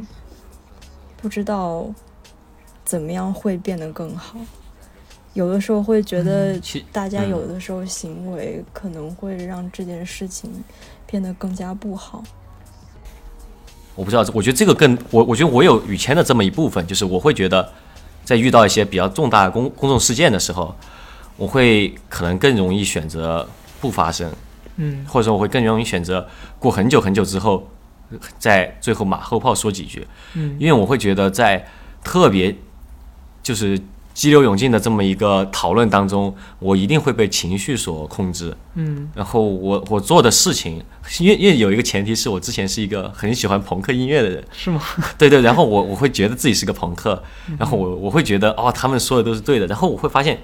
[1.17, 1.85] 不知道
[2.85, 4.37] 怎么样会变得更好。
[5.33, 6.57] 有的时候会觉得
[6.93, 10.49] 大家嗯有的时候行为可能会让这件事情
[11.05, 12.23] 变得更加不好。
[13.93, 17.69] 我不知道，我觉得这个更我我觉得我有雨谦的这么一部分，就是我会觉得，
[18.23, 20.73] 在遇到一些比较重大的公公众事件的时候，
[21.35, 23.45] 我会可能更容易选择
[23.81, 24.31] 不发声，
[24.77, 25.05] 嗯。
[25.07, 26.27] 或者说我会更容易选择
[26.59, 27.67] 过很久很久之后，
[28.37, 30.55] 在最后马后炮说几句，嗯。
[30.59, 31.67] 因为我会觉得在
[32.03, 32.55] 特别
[33.43, 33.79] 就是
[34.13, 39.09] 激流勇进的这么一个讨论当中，我一定会被情绪所控制，嗯。
[39.13, 40.81] 然后我我做的事情，
[41.19, 44.81] 因为因为有一个前提是我之前是一个很喜欢朋克音乐的人， 是吗？
[45.17, 47.21] 对对，然后我我会觉得自己是个朋克，
[47.59, 50.39] 然后我我会觉得哦，他们说的都是对的，然后我会发现，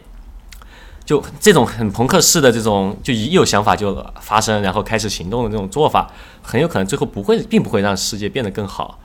[1.11, 6.09] 就这种很朋克式的这种，就一有想法就发生，然后开始行动的这种做法，
[6.41, 8.97] 很有可能最后不会，并不会让世界变得更好。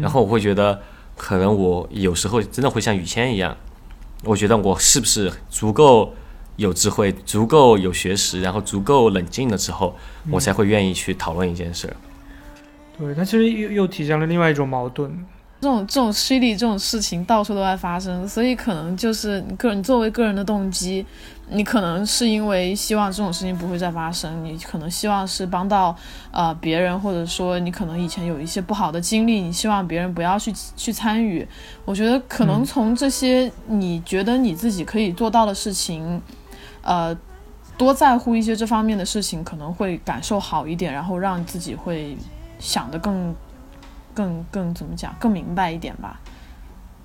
[0.00, 0.80] 然后我会觉得，
[1.18, 3.54] 可能我有时候真的会像雨谦一样，
[4.24, 6.14] 我觉得我是不是足够
[6.56, 9.94] 有智慧、足够有学识，然后足够冷静的时候，
[10.24, 11.94] 嗯我才会愿意去讨论一件事儿。
[12.98, 15.26] 对，它其实又又体现了另外一种矛盾。
[15.62, 21.04] 这种这种犀利这种事情到处都在发生，所以可能就是你个人作为个人的动机，
[21.50, 25.94] 你可能是因为希望这种事情不会再发生，你可能希望是帮到
[26.30, 31.46] 呃别人，或者说你可能以前有一些不好的经历，你希望别人不要去去参与。
[31.84, 36.20] 我觉得可能嗯从这些你觉得你自己可以做到的事情，
[36.82, 37.16] 呃，
[37.76, 42.16] 多在乎一些这方面的事情，可能会感受好一点，然后让自己会
[42.58, 43.34] 想得更。
[44.12, 46.18] 更更怎么讲，更明白一点吧。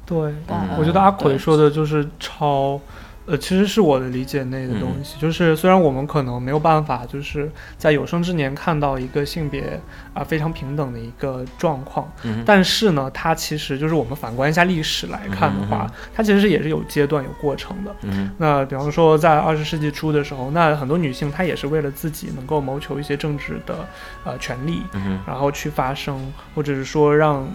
[0.07, 2.81] 对，嗯我觉得阿奎说的就是超，
[3.25, 5.19] 呃，其实是我的理解内的东嗯西。
[5.19, 9.79] 就是虽然我们可能没有办法，就是在有生之年看到一个性别
[10.13, 17.95] 啊、非常平等的一个状况，嗯但是呢，它其实就是我们反观一下历史来看的话，嗯它其实也是有阶段、有过程的。
[18.03, 23.87] 嗯那比方说，在二十世纪初的时候，那很多女性她也是为了自己能够谋求一些政治的
[24.23, 27.47] 呃权利，嗯然后去发声，或者是说让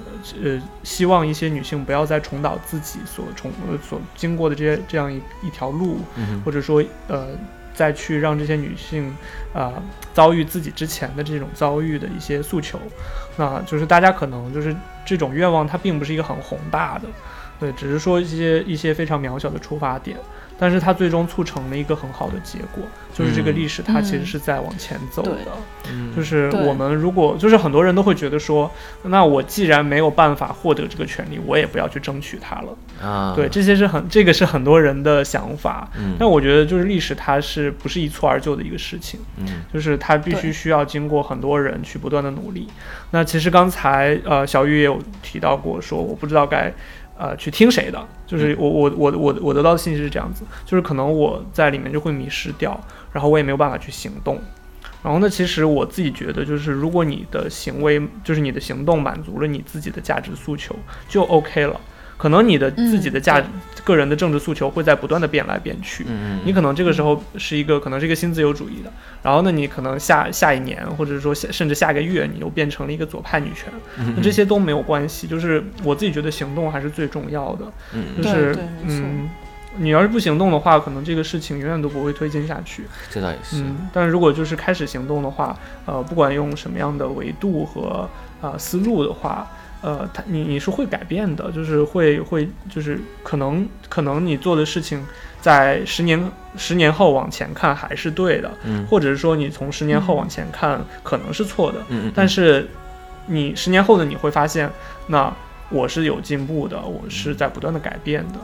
[0.43, 7.29] 呃希望一些女性不要再重蹈自己所重呃所经过的这些这样一一条路，嗯或者说呃
[7.75, 9.09] 再去让这些女性
[9.53, 12.79] 啊、呃遭遇自己之前的这种遭遇的一些诉求，
[13.37, 17.09] 那就是大家可能就是这种愿望它并不是一个很宏大的，
[17.61, 20.17] 对，只是说一些一些非常渺小的出发点。
[20.63, 25.39] 但是它最终促成了一个很好的结果，就是这个嗯历史它其实嗯是在往前走的。
[25.91, 28.71] 嗯就是我们如果就是很多人都会觉得说，
[29.05, 32.77] 那我既然没有办法获得这个权利，我也不要去争取它了。
[33.03, 35.89] 啊，对，这些是很这个是很多人的想法。
[35.99, 42.69] 嗯但我觉得就是历史它是不是一蹴而就的一个事情，嗯就是它必须需要经过很多人去不断的努力。
[43.13, 46.71] 那其实刚才呃小玉也有提到过，说我不知道该。
[47.21, 48.09] 呃，去听谁的？
[48.27, 52.81] 就是我我我我我得到的信息是这样子，就是可能我在里面就会迷失掉，
[53.13, 54.41] 然后我也没有办法去行动。
[55.03, 60.75] 然后呢，其实我自己觉得，就是如果你的行为，就是你的行动满足了你自己的价值诉求，
[61.09, 61.79] 就 OK 了。
[62.21, 63.47] 可能你的自己的价、嗯
[63.83, 66.05] 个人的政治诉求会在不断的变来变去，
[66.45, 77.65] 你可能这个时候是一个可能是一个新自由主义的，然后呢，你可能下下一年或者说下甚至下个月，你又变成了一个左派女权，嗯那这些都没有关系，就是我自己觉得行动还是最重要的，
[78.23, 78.55] 就是
[78.85, 79.31] 嗯，
[79.79, 88.07] 你要是不行动的话，可能这个事情永远都不会推进下去，这倒也是，嗯，但是如果就是开始行动的话，呃，不管用什么样的维度和
[88.43, 89.51] 呃思路的话。
[89.83, 95.05] 呃，他你你是会改变的，就是会会就是可能可能你做的事情，
[95.41, 102.69] 在十年十年后往前看还是对的，嗯或者是说你从十年后往前看可能是错的，嗯嗯，但是
[103.27, 104.71] 你十年后的你会发现，
[105.07, 105.35] 那
[105.71, 108.39] 我是有进步的，我是在不断的改变的。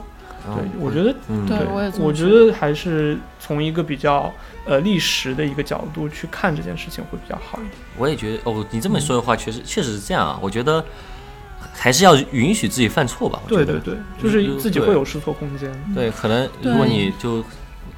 [0.55, 4.33] 对，我觉得嗯对我也我觉觉得还是从一个比较
[4.65, 7.73] 呃历史的一个角度去看这件事情会比较好一点。
[7.97, 10.39] 我也觉得哦，你这么说的话，确实确实是这样啊。
[10.41, 10.81] 我觉得
[11.77, 13.39] 还是要允许自己犯错吧。
[13.45, 13.65] 我觉得。
[13.65, 15.71] 对对对，就是自己会有试错空间。
[15.93, 17.43] 对，可能如果你就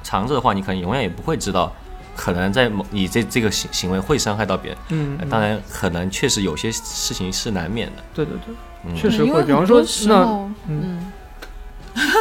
[0.02, 1.72] 藏着的话，你可能永远也不会知道，
[2.14, 4.78] 可能在某你这这个行行为会伤害到别人。
[4.90, 5.28] 嗯，嗯。
[5.28, 8.02] 当然，可能确实有些事情是难免的。
[8.14, 8.54] 对对对，
[8.86, 8.94] 嗯。
[8.94, 9.42] 确实会。
[9.44, 11.12] 比方说那候，嗯，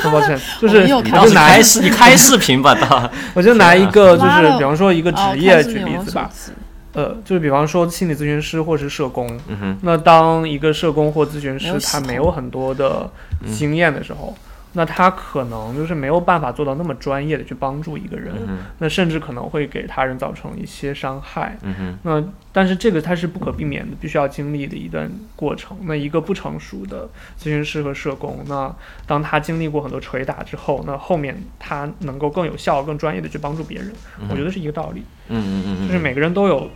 [0.02, 6.52] 很抱歉， 就是们又开你开视频吧，到 我就拿一个就是比方说一个哦职业举例子吧，机
[6.94, 13.10] 呃，就是比方说心理咨询师或是社工，嗯，那当一个社工或咨询师他没有很多的
[13.44, 13.52] 嗯。
[13.54, 14.36] 经验的时候，
[14.74, 21.58] 那他可能就是没有办法做到那么专业的去帮助一个人，嗯，那甚至可能会给他人造成一些伤害。
[21.64, 25.76] 嗯，那但是这个它是不可避免的，必须要经历的一段过程。
[25.82, 28.74] 那一个不成熟的咨询师和社工，那
[29.08, 33.92] 当他经历过很多捶打之后，那后面他能够更有效、更专业的去帮助别人，
[34.30, 35.04] 我觉得是一个道理。
[35.30, 36.70] 嗯嗯嗯嗯，就是每个人都有，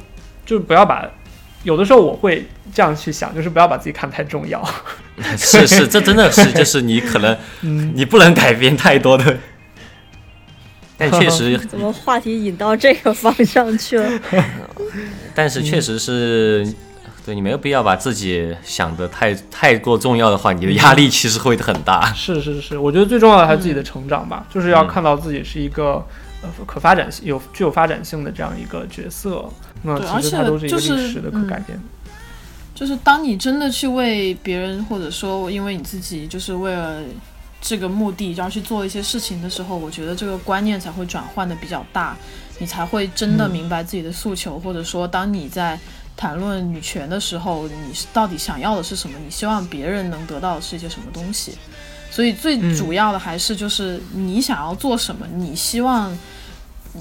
[0.46, 1.08] 就是不要把，
[1.64, 4.64] 有的时候我会这样去想，就是不要把自己看太重要。
[5.38, 9.38] 是是，这真的是 就是你可能嗯，你不能改变太多的，
[10.98, 14.20] 但确实，怎么话题引到这个方向去了？
[15.34, 16.68] 但是确实是。
[17.26, 22.12] 对你没有必要把自己想的太太过重要的话，你的压力其实会很大。
[22.14, 26.06] 是是是，我觉得最重要的还是自己的成长吧，就是要嗯看到自己是一个
[26.42, 29.50] 呃可发展性、有具有发展性的这样一个角色。
[29.84, 31.80] 那对其实它而且都是一个就是历史的可嗯改变。
[32.74, 37.02] 就是当你真的去为别人，或者说因为你自己，就是为了
[37.62, 42.18] 这个目的要去做一些事情的时候，我觉得这个观念才会转换的比较大，
[42.58, 45.80] 你才会真的嗯明白自己的诉求，或者说当你在
[46.18, 49.18] 谈论女权的时候，你到底想要的是什么？
[49.24, 51.54] 你希望别人能得到的是一些什么东西？
[52.10, 56.12] 所以最嗯主要的还是就是你想要做什么，你希望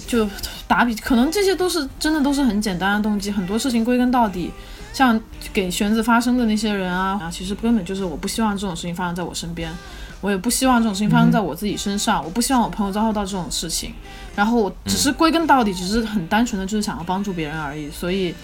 [0.07, 0.28] 就
[0.66, 4.51] 打比，可能这些都是真的都是很简单的动机，很多事情归根到底，
[4.93, 5.20] 像
[5.53, 9.70] 给玄子发声的那些人啊，啊，其实根本就是我不希望这种事情发生在我身边，
[10.20, 13.93] 我也不希望这种事情发生在我自己身上，我不希望我朋友遭受到这种事情，
[14.34, 18.34] 然后我只是归根到底，只是很单纯的就是想要帮助别人而已，所以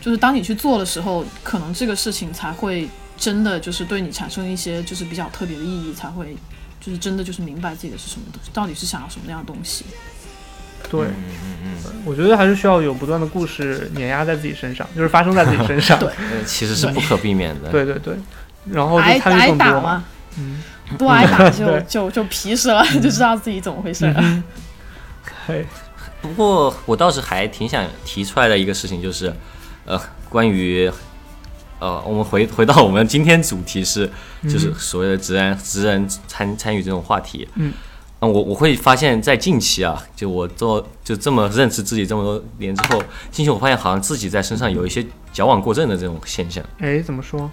[0.00, 6.36] 就是当你去做的时候，可能这个事情才会真的就是对你产生一些就是比较特别的意义，才会
[6.80, 9.84] 就是真的就是明白自己的是什么东西，到底是想要什么样的东西。
[10.90, 11.14] 对，嗯
[11.64, 15.98] 嗯嗯，我觉得还是需要有不断的故事碾压在自己身上，就是发生在自己身上。
[16.00, 16.08] 对。
[16.08, 17.70] 呃 其实是不可避免的。
[17.70, 18.14] 对对对，
[18.70, 19.58] 然后就挨挨参与更多。
[19.58, 20.04] 打嘛，
[20.38, 20.62] 嗯，
[20.98, 24.14] 不挨打就 就就皮实了，就知道自己怎么回事了。
[24.18, 24.42] 嗯。
[25.46, 25.66] 嘿，
[26.20, 29.32] 不过我倒是还挺想提出来的一个事情，就是，
[29.84, 30.90] 呃，关于，
[31.78, 34.10] 呃，我们回回到我们今天主题是，
[34.44, 37.48] 就是所谓的直男直人参参与这种话题。
[37.56, 37.72] 嗯。
[38.30, 46.64] 我我会发现，在近期啊，就我做就这么认识自己这么多年之后，近期我发现好像自己在身上有一些矫枉过正的这种现象。
[46.78, 47.50] 哎，怎么说？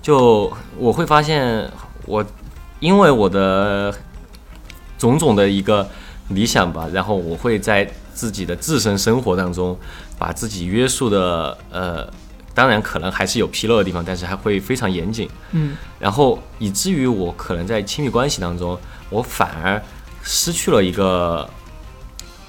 [0.00, 1.70] 就我会发现
[2.06, 2.24] 我，
[2.80, 3.94] 因为我的
[4.98, 5.88] 种种的一个
[6.28, 9.78] 理想吧，然后我会在自己的自身生活当中，
[10.18, 12.12] 把自己约束的呃，
[12.52, 19.80] 当然可能还是有纰漏的地方，但是还会非常严谨，嗯然后以至于我可能在亲密关系当中，我反而
[20.22, 21.48] 失去了一个，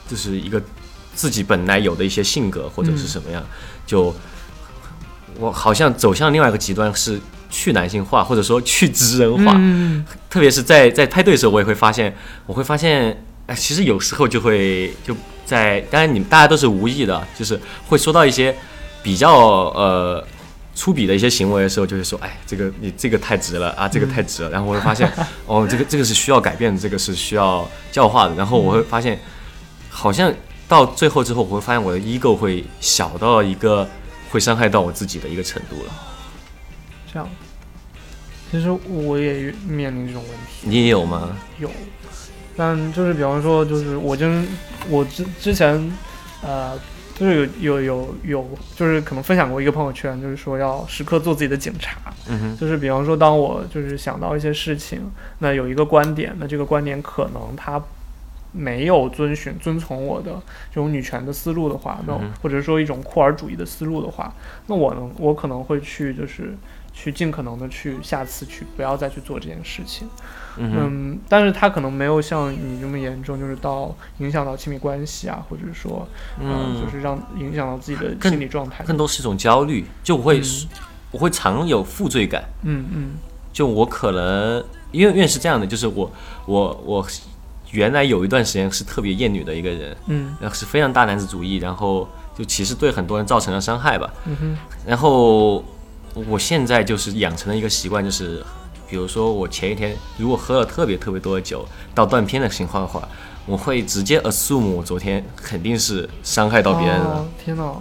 [0.08, 0.62] 就是一个
[1.14, 3.44] 自己本来有的一些性格或者是什么样，
[3.86, 4.14] 就
[5.40, 7.20] 我好像走向另外一个极端是
[7.50, 10.06] 去男性化，或者说去直人化，嗯。
[10.30, 12.16] 特别是在在派对的时候，我也会发现，
[12.48, 15.16] 我会发现，哎，其实有时候就会就
[15.46, 18.56] 在，当然你们大家都是无意的，就是会说到一些
[19.04, 19.32] 比较
[19.76, 20.26] 呃
[20.76, 24.50] 粗鄙的一些行为的时候，就会说，哎，这个你这个太直了啊，这个太直了。
[24.50, 25.12] 然后我会发现，
[25.46, 28.36] 哦，这个这个是需要改变的，这个是需要教化的。
[28.36, 29.20] 然后我会发现，
[29.90, 30.34] 好像
[30.68, 33.88] 到最后之后，我会发现我的 ego 会小到一个
[34.32, 35.94] 会伤害到我自己的一个程度了。
[37.12, 37.30] 这样。
[38.52, 41.36] 其实我也面临这种问题，你也有吗？
[41.58, 41.68] 有，
[42.56, 44.48] 但就是比方说，就是我真
[44.90, 45.92] 我之之前，
[46.44, 46.80] 呃，
[47.16, 52.14] 就是有有有有，就是可能分享过一个朋友圈，就是说要时刻做自己的警察，
[52.60, 55.02] 就是比方说，当我就是想到一些事情，
[55.40, 57.82] 那有一个观点，那这个观点可能它
[58.52, 64.34] 没有遵循遵从我的这种女权的思路的话，那嗯或者说一种库尔主义的思路的话，
[64.68, 66.56] 那我能我可能会去就是
[66.94, 70.08] 去尽可能的去下次去不要再去做这件事情，
[70.58, 76.08] 嗯但是他可能没有像你这么严重，就是到影响到亲密关系啊，或者说
[76.40, 80.68] 嗯，就是让影响到自己的心理状态，更多是一种焦虑，就我会、嗯。
[81.14, 82.44] 我会常有负罪感。
[82.64, 83.12] 嗯嗯。
[83.52, 86.12] 就我可能因为因为是这样的，就是我
[86.48, 87.06] 我我
[87.70, 90.36] 原来有一段时间是特别厌女的一个人，嗯。
[90.42, 94.12] 然后是非常大男子主义，然后就其实对很多人造成了伤害吧。
[94.26, 94.58] 嗯哼。
[94.88, 95.64] 然后
[96.28, 98.44] 我现在就是养成了一个习惯，就是
[98.94, 103.02] 比如说我前一天如果喝了特别特别多的酒到断片的情况的话，
[103.48, 107.18] 我会直接 assume 我昨天肯定是伤害到别人了。
[107.18, 107.74] 哦天哪，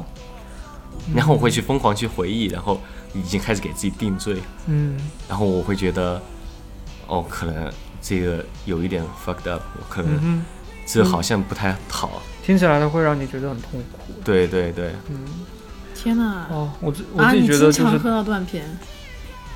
[1.14, 2.80] 然后我会去疯狂去回忆，然后
[3.12, 4.38] 已经开始给自己定罪，
[4.68, 4.96] 嗯
[5.28, 6.18] 然后我会觉得，
[7.06, 10.42] 哦，可能这个有一点 fucked up，我可能。
[10.86, 12.22] 这好像不太好。
[12.42, 14.14] 听起来呢会让你觉得很痛苦。
[14.24, 15.18] 对对对，嗯，
[15.94, 16.46] 天哪！
[16.50, 18.64] 哦，我自我啊，自己你觉得就是经常喝到断片，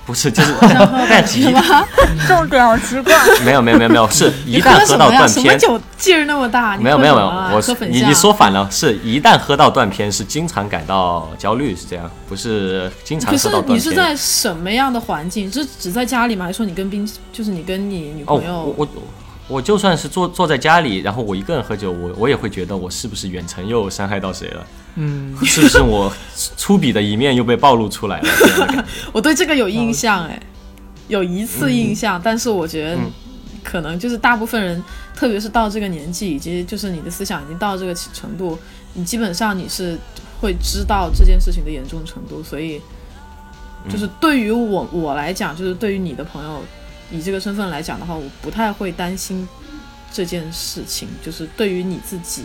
[0.07, 1.89] 不是就是，经常喝到但一断片吗？
[2.29, 3.13] 重点好奇怪。
[3.45, 5.29] 没有没有没有没有， 是一旦喝到断片？
[5.29, 6.77] 什么酒劲儿那么大？
[6.77, 13.77] 没有没有没有我你你说反了，是一旦喝到断片，是经常感到焦虑，是这样，不是经常喝到断片。
[13.77, 15.51] 你是在什么样的环境？
[15.51, 16.45] 是只在家里吗？
[16.47, 18.63] 还是说你跟冰，就是你跟你女哦，朋友？
[18.63, 18.89] 我我
[19.49, 24.65] 我就算是坐坐在家里，然后我一个人喝酒，我我也会觉得我是不是远程又伤害到谁了？
[24.97, 25.35] 嗯。
[25.45, 28.87] 是不是我粗鄙的一面又被暴露出来了？
[29.13, 30.39] 我对这个有印象哎，
[31.09, 33.11] 有一次印象，但是我觉得嗯。
[33.67, 34.81] 可能就是大部分人，
[35.13, 38.57] 特别是到这个年纪，以及就是你的思想已经到这个程度，
[38.95, 39.99] 你基本上你是
[40.41, 42.81] 会知道这件事情的严重程度，所以
[43.89, 46.63] 就是对于我我来讲，就是对于你的朋友
[47.11, 49.49] 以这个身份来讲的话，我不太会担心
[50.13, 52.45] 这件事情，就是对于你自己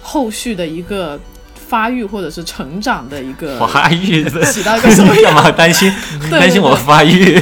[0.00, 1.20] 后续的一个
[1.68, 4.44] 发育或者是成长的一个发育的。
[4.44, 5.92] 起到一个什么 干嘛担心？
[6.30, 7.40] 对担心我发育？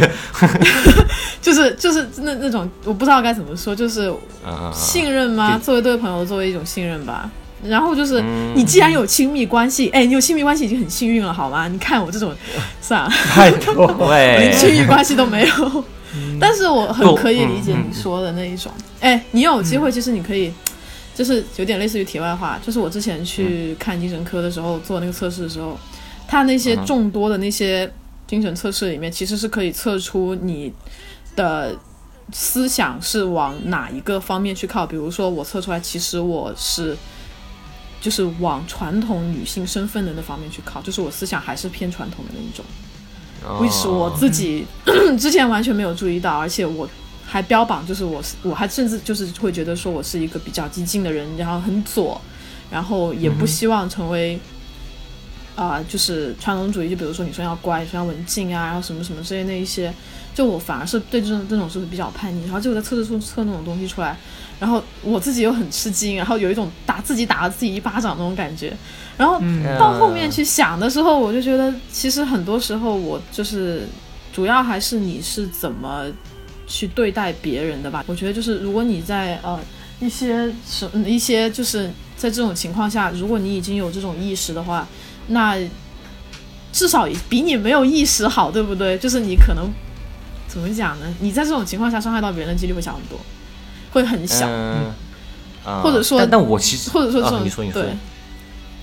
[1.43, 4.12] 就是就是那那种我不知道该怎么说，就是
[4.47, 5.59] 嗯，信任吗？
[5.59, 5.64] 对。
[5.64, 7.29] 作为对朋友，作为一种信任吧。
[7.64, 8.53] 然后就是嗯。
[8.55, 11.66] 你既然有亲密关系，哎，你有亲密关系已经很幸运了，好吗？
[11.68, 12.33] 你看我这种，
[12.81, 15.85] 算了，太连，亲密关系都没有。
[16.39, 18.70] 但是我很可以理解嗯你说的那一种，
[19.01, 20.53] 哎，你有机会，其实你可以
[21.14, 25.78] 就是有点类似于题外话，就是我之前去看精神科的时候做那个测试的时候，
[26.26, 27.90] 他那些众多的那些
[28.26, 30.72] 精神测试里面，其实是可以测出你
[31.36, 31.76] 的
[32.32, 34.86] 思想是往哪一个方面去靠。
[34.86, 36.96] 比如说我测出来，其实我是
[38.00, 42.64] 就是往传统女性身份的那方面去靠，就是我思想还是偏传统的那一种。
[43.60, 44.64] 为是我自己
[45.18, 46.88] 之前完全没有注意到，而且我
[47.33, 52.20] 还标榜就是我是，我还甚至就是会觉得说我是一个比较激进的人，然后很左，
[52.70, 54.39] 然后也不希望成为
[55.57, 59.91] 啊、就是传统主义，就比如说女生要乖，女生要文静啊，然后什么什么之类那一些，
[60.35, 64.14] 就我反而是对这种这种是比较叛逆，然后结果在测试出测那种东西出来，
[64.61, 68.76] 然后我自己又很吃惊，然后有一种打自己打了自己一巴掌那种感觉，
[69.16, 69.64] 然后嗯。
[69.78, 70.30] 到后面。
[70.30, 73.87] 去想的时候，我就觉得其实很多时候我就是
[74.33, 76.07] 主要还是你是怎么
[76.73, 78.03] 去对待别人的吧。
[78.07, 79.61] 我觉得就是如果你在呃
[80.01, 84.89] 一些什嗯一些就是在这种情况下，如果你已经有这种意识的话，
[85.27, 85.59] 那
[86.73, 88.97] 至少比你没有意识好，对不对？
[88.97, 89.70] 就是你可能
[90.49, 91.07] 怎么讲呢？
[91.20, 93.20] 你在这种情况下伤害到别人的几率会小很多，
[93.93, 94.47] 会很小。
[94.49, 94.91] 嗯，
[95.64, 97.91] 啊或者说但但我其实或者说这种、啊、你说你说对，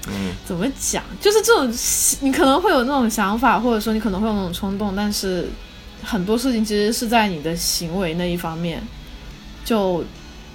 [0.08, 1.04] 嗯怎么讲？
[1.20, 1.74] 就是这种
[2.22, 5.50] 你可能会有那种想法，或者说你可能会有那种冲动，但是
[6.04, 8.82] 很多事情其实是在你的行为那一方面，
[9.66, 10.04] 就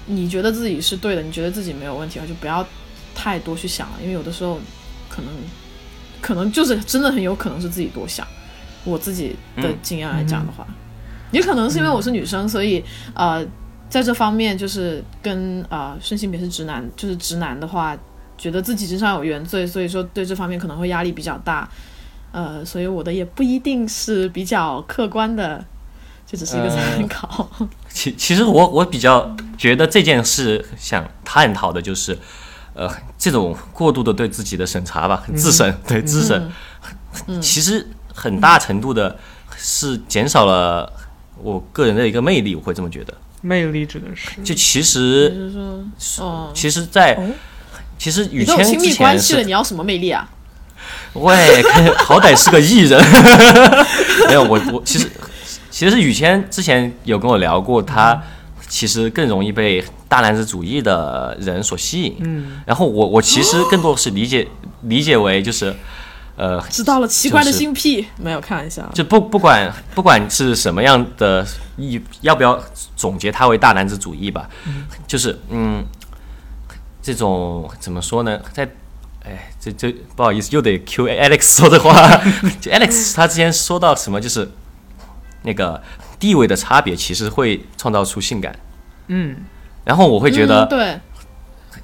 [0.06, 2.66] 你觉得自己是对的，你觉得自己没有问题的话，就不要
[3.14, 4.58] 太多去想了，因为有的时候
[5.08, 5.30] 可能
[6.20, 8.26] 可能就是真的很有可能是自己多想。
[8.84, 10.66] 我自己的嗯经验来讲的话，
[11.30, 12.84] 也可能是因为我是女生，所以
[13.14, 13.42] 呃，
[13.88, 17.96] 在这方面就是跟呃顺性别是直男，就是直男的话，
[18.36, 21.66] 觉得自己身上有原罪，所以说对这方面可能会压力比较大。
[22.34, 25.64] 呃，所以我的也不一定是比较客观的，
[26.26, 27.48] 就只是一个参考。
[27.88, 32.18] 其其实我我比较觉得这件事想探讨的就是，
[32.74, 36.50] 呃，这种过度的对自己的审查吧，自审，对自审，
[37.40, 39.16] 其实很大程度的
[39.56, 40.92] 是减少了
[41.40, 43.14] 我个人的一个魅力，我会这么觉得。
[43.42, 44.42] 魅力指的是。
[44.42, 45.52] 就其实，
[46.18, 47.30] 哦，其实在，哦。
[47.96, 50.28] 其实你雨谦都有亲密之前关系了，是，你要什么魅力啊？
[51.14, 51.62] 喂，
[51.96, 53.00] 好歹是个艺人，
[54.26, 55.08] 没有我我其实
[55.70, 58.20] 其实雨谦之前有跟我聊过，他
[58.68, 62.16] 其实更容易被大男子主义的人所吸引。
[62.20, 64.48] 嗯，然后我我其实更多是理解
[64.82, 65.72] 理解为就是，
[66.36, 68.82] 呃，知道了奇怪的就是新癖，没有开玩笑。
[68.92, 71.46] 就不不管不管是什么样的
[71.76, 72.60] 意，要不要
[72.96, 74.48] 总结它为大男子主义吧，
[75.06, 75.84] 就是嗯，
[77.00, 78.68] 这种怎么说呢，在。
[79.24, 81.92] 哎，这这不好意思，又得 Q Alex 说的话。
[82.60, 84.50] 就 Alex 他之前说到什么，就是
[85.42, 85.82] 那个
[86.18, 88.54] 地位的差别，其实会创造出性感。
[89.08, 89.36] 嗯，
[89.84, 91.00] 然后我会觉得嗯、，对，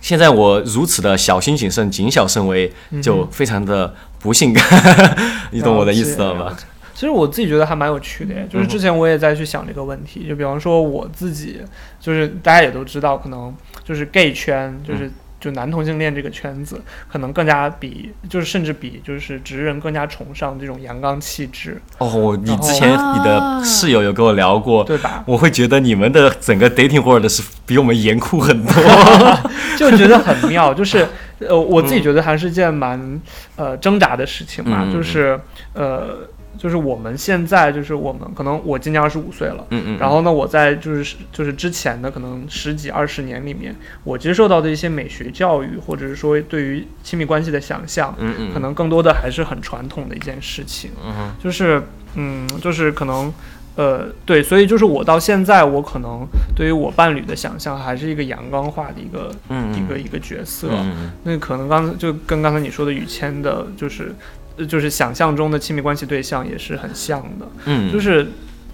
[0.00, 4.62] 现在我如此的小心谨慎、谨小慎微，嗯就非常的不性感。
[5.50, 6.56] 你懂我的意思了吧？
[6.94, 11.62] 其实我自己觉得还蛮有趣的耶，就是之前我也在去想这个问题，就比方说我自己，
[11.98, 15.10] 就是大家也都知道，可能就是 gay 圈，就是
[15.40, 16.80] 就男同性恋这个圈子，
[17.10, 25.24] 可能更加比，就是甚至比就是直人更加崇尚这种阳刚气质，哦，你之前啊你的室友有跟我聊过，对吧？
[25.26, 28.74] 我会觉得你们的整个 dating world 是比我们严酷很多。
[29.78, 33.18] 就觉得很妙，就是呃，我自己觉得还是件蛮
[33.56, 35.40] 呃挣扎的事情嘛，嗯嗯嗯就是
[35.72, 36.18] 呃，
[36.60, 39.66] 就是我们现在就是我们可能我今年二十五岁了。
[39.70, 50.90] 嗯嗯，然后呢，我在就是就是之前的可能十几二十年里面，我接受到的一些美学教育，或者是说对于亲密关系的想象，嗯嗯，可能更多的还是很传统的一件事情。
[51.02, 51.82] 嗯就是
[52.14, 53.32] 嗯，就是可能
[53.76, 60.68] 呃对，所以就是我到现在，我可能对于我伴侣的想象还是一个阳刚化的一个、嗯一个一个角色。
[60.72, 67.48] 嗯那可能刚才就跟刚才你说的雨谦的，就是呃就是想象中的亲密关系对象也是很像的。
[67.66, 68.26] 嗯，就是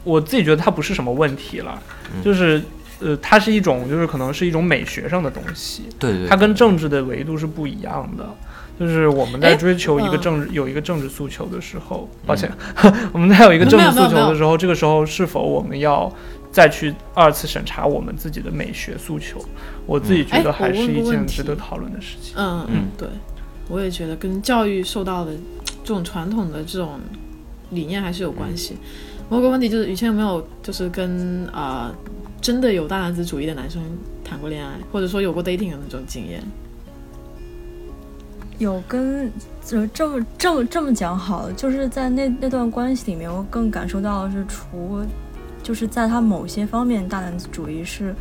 [0.05, 1.81] 我自己觉得它不是什么问题了，
[2.15, 2.63] 嗯就是
[3.01, 8.29] 呃，它是一种就是可能是一种美学上的东西，对对，它跟政治的维度是不一样的。
[8.79, 12.53] 就是我们在哎追求一个嗯政治、有一个政治诉求的时候，抱歉，
[13.11, 16.13] 我们在有一个政治诉求的时候，这个时候是否我们要
[16.53, 19.43] 再去二次审查我们自己的美学诉求？
[19.87, 22.35] 我自己觉得还是一件值得讨论的事情。
[22.37, 23.09] 嗯嗯对，
[23.69, 25.33] 我也觉得跟教育受到的
[25.87, 26.99] 这种传统的这种
[27.71, 28.77] 理念还是有关系。
[29.29, 31.95] 我有个问题就是，以前有没有就是跟啊、呃
[32.39, 33.83] 真的有大男子主义的男生
[34.23, 36.41] 谈过恋爱，或者说有过 dating 的那种经验？
[38.59, 39.29] 有跟
[39.65, 45.01] 就这么这么这么讲好了，就是在那那段关系里面，我更感受到的是除，
[45.63, 48.15] 就是在他某些方面大男子主义是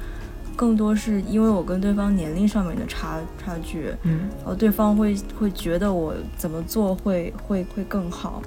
[0.55, 4.29] 更多是因为我跟对方年龄上面的差差距，嗯。
[4.37, 8.41] 然后对方会会觉得我怎么做会会会更好，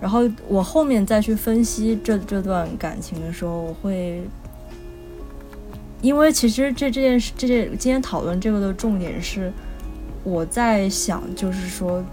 [0.00, 4.22] 然后我后面再去分析这这段感情的时候，我会，
[6.02, 9.52] 因为其实这这件事这件今天讨论这个的重点是
[10.24, 12.04] 我在想，就是说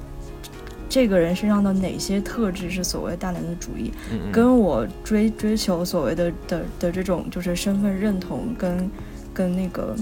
[0.87, 3.91] 这个人身上的哪些特质是所谓大男子主义，
[4.31, 8.89] 跟我追追求所谓的的的这种就是身份认同跟
[9.33, 9.95] 跟那个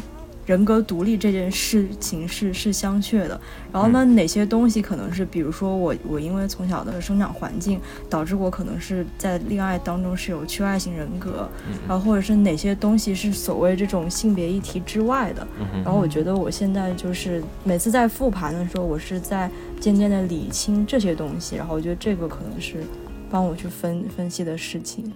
[0.46, 3.40] 人格独立这件事情是是相确的。
[3.72, 7.80] 然后呢，哪些东西可能是，比如说我我因为从小的生长环境
[8.10, 11.48] 导致我可能是在恋爱当中是有缺爱型人格，
[11.88, 15.48] 然后或者是哪些东西是所谓这种性别议题之外的。
[15.60, 22.84] 嗯然后我觉得我现在就是每次在复盘的时候，我是在渐渐的理清这些东西，然后我觉得这个可能是
[23.30, 25.14] 帮我去分分析的事情。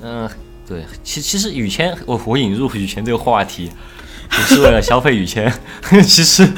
[0.00, 0.28] 嗯，
[0.66, 3.70] 对，其其实雨谦，我我引入雨谦这个话题，
[4.30, 5.52] 不是为了消费雨谦，
[6.02, 6.48] 其实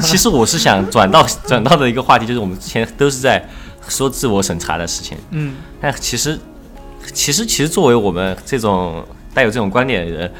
[0.00, 3.44] 其实我是想转到转到的一个话题，就是我们之前都是在
[3.88, 6.38] 说自我审查的事情，嗯但其实
[7.12, 9.04] 其实其实作为我们这种
[9.34, 10.32] 带有这种观点的人，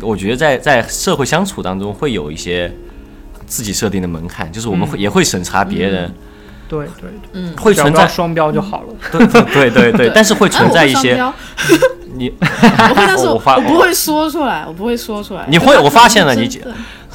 [0.00, 2.72] 我觉得在在社会相处当中会有一些
[3.46, 6.12] 自己设定的门槛，就是我们会、嗯也会审查别人，
[6.68, 8.94] 对对对，嗯，会存在双标就好了。
[9.52, 11.20] 对对对但是会存在一些
[12.14, 15.44] 你我会，但是我我发不会说出来，我不会说出来。
[15.48, 16.48] 你会我发现了你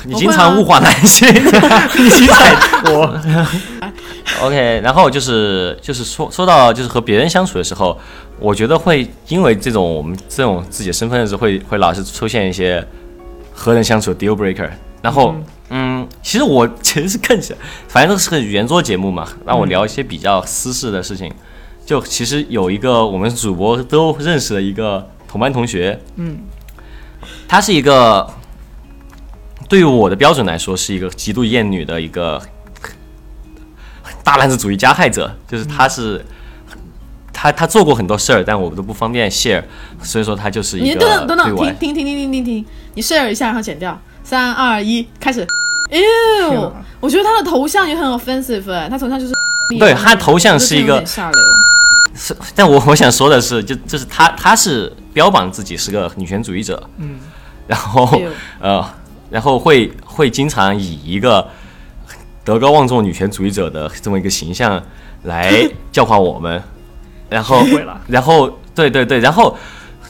[0.05, 3.19] 你经常物化男性， 你太多。
[4.41, 7.97] OK，然后就是就是说说到就是和别人相处的时候，
[8.39, 12.85] 我觉得会因为这种我们这种自己的身份认识会会老是出现一些
[13.53, 14.69] 和人相处的 deal breaker。
[15.01, 15.35] 然后
[15.69, 17.55] 嗯，其实我 其实是更想，
[17.87, 21.31] 反正都是个圆桌节目嘛，让我聊一些比较私事的事情。
[21.87, 26.39] 就其实有一个我们主播都认识的一个同班同学，嗯
[27.47, 28.29] 他是一个
[29.69, 32.41] 对于我的标准来说是一个极度厌女的一个
[34.21, 36.23] 大男子主义加害者，就是他是。
[37.39, 39.63] 他他做过很多事儿，但我们都不方便 share，
[40.01, 42.65] 所以说他就是一你个等等等等，停停停停停停停，
[42.95, 45.45] 你 share 一下，然后剪掉，三二一，开始。
[45.91, 45.99] 哎
[46.41, 49.33] 呦，我觉得他的头像也很 offensive，哎，他头像就是
[49.77, 51.39] 对他头像是一个下流。
[52.17, 57.19] 是，但我我想说的是，就就是她她是标榜自己是个女权主义者，嗯
[57.67, 58.21] 然后
[58.59, 58.83] 呃，
[59.29, 61.47] 然后会会经常以一个
[62.43, 64.81] 德高望重女权主义者的这么一个形象
[65.23, 65.53] 来
[65.91, 66.61] 教化我们，
[67.29, 67.63] 然后
[68.07, 69.55] 然后对对对，然后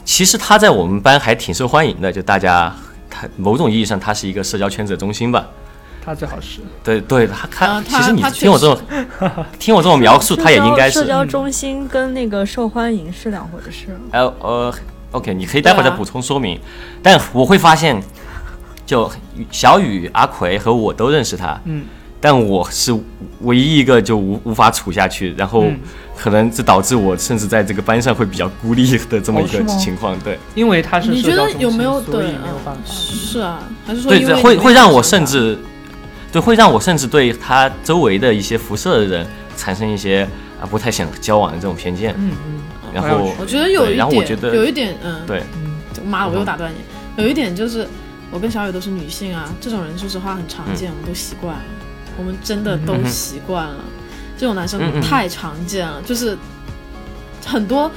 [0.04, 2.74] 其实她在我们班还挺受欢迎的，就大家
[3.10, 5.46] 她某种意义上她是一个社交圈子的中心吧。
[6.08, 8.78] 他最好是对对，她她、啊其实你听我这种
[9.58, 13.88] 听我这种描述，他也应该是社交中心跟那个受欢迎是两回事。
[14.12, 14.74] 呃呃
[15.10, 16.58] ，OK，你可以待会儿再补充说明。
[17.02, 18.02] 但我会发现，
[18.86, 19.10] 就
[19.50, 21.84] 小雨、阿奎和我都认识他，嗯
[22.20, 22.92] 但我是
[23.42, 25.78] 唯一一个就无无法处下去，然后嗯
[26.16, 30.18] 可能这导致我甚至在这个班上会比较孤立的这么一个情况。
[30.18, 32.32] 对因为他是你觉得有没有所以对？
[32.32, 32.80] 没有办法。
[32.84, 35.56] 是啊，还是说对，会会让我甚至
[36.30, 39.26] 对会让我甚至对他周围的一些辐射的人
[39.56, 40.28] 产生一些
[40.60, 42.14] 啊不太想交往的这种偏见。
[42.18, 42.60] 嗯嗯，
[42.92, 47.22] 然后我觉得有一点，然后我觉得有一点，嗯，对，嗯妈的，我又打断你。
[47.22, 47.86] 有一点就是，
[48.30, 51.64] 我跟小雨都是女性啊，这种人说实话很常见，我们都习惯了，
[52.16, 53.84] 我们真的都习惯了。
[54.36, 56.36] 这种男生太常见了，就是
[57.44, 57.90] 很多。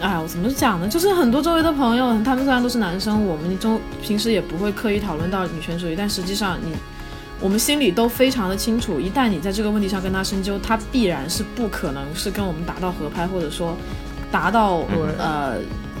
[0.00, 0.88] 哎，我怎么讲呢？
[0.88, 6.72] 就是很多周围的朋友，他们虽然都是男生，我们中平时也不会刻意讨论到女权主义，但实际上你，
[7.42, 13.76] 我们心里都非常的清楚，一旦你在这个问题上跟他深究，他必然是不可能是跟我们达到合拍，或者说
[14.30, 15.56] 达到对呃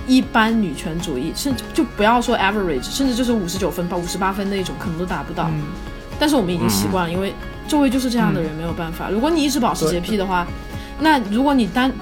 [0.06, 5.48] 一般女权主义，甚至就不要说 average，甚至就是五十九分到五十八分那种，可能都达不到。
[5.48, 5.62] 嗯。
[6.18, 7.34] 但是我们已经习惯了，因为
[7.66, 9.10] 周围就是这样的人，没有办法。
[9.10, 10.46] 如果你一直保持洁癖的话，
[11.00, 11.92] 那如果你单，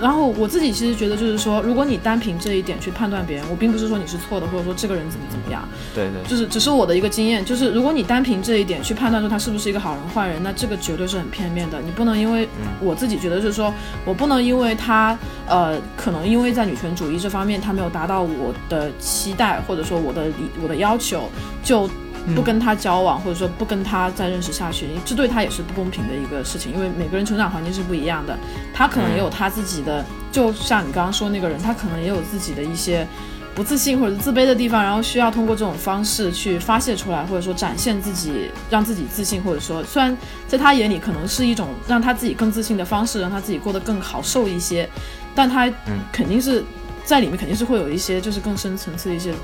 [0.00, 11.80] 然后我自己其实觉得就是说，如果你单凭这一点去判断别人，我并不是说你是错的，或者说这个人怎么怎么样，对对，就是只是我的一个经验，就是如果你单凭这一点去判断出他是不是一个好人坏人，那这个绝对是很片面的。
[11.80, 12.48] 你不能因为
[12.80, 13.72] 我自己觉得就是说，
[14.04, 21.28] 我不能因为他呃，可能因为在女权主义这方面他没有达到我的期待，或者说我的理我的要求，
[21.62, 21.88] 就
[22.34, 28.38] 不跟他交往，或者说不跟他再认识下去，这对他也是不公平的一个事情，因为每个人成长环境是不一样的，
[28.72, 33.06] 他可能也有他自己的，就像你刚刚说那个人，他可能也有自己的一些。
[33.54, 40.16] 不自信或者自卑的地方，然后需要通过这种方式去发泄出来，或者说展现自己，让自己自信，或者说虽然
[40.46, 44.88] 在他眼里可能是一种让他自己更自信的方式，让他自己过得更好受一些，
[45.34, 45.68] 但他
[46.12, 46.62] 肯定是
[47.04, 49.34] 在里面肯定是会有一些就是更深层次的一些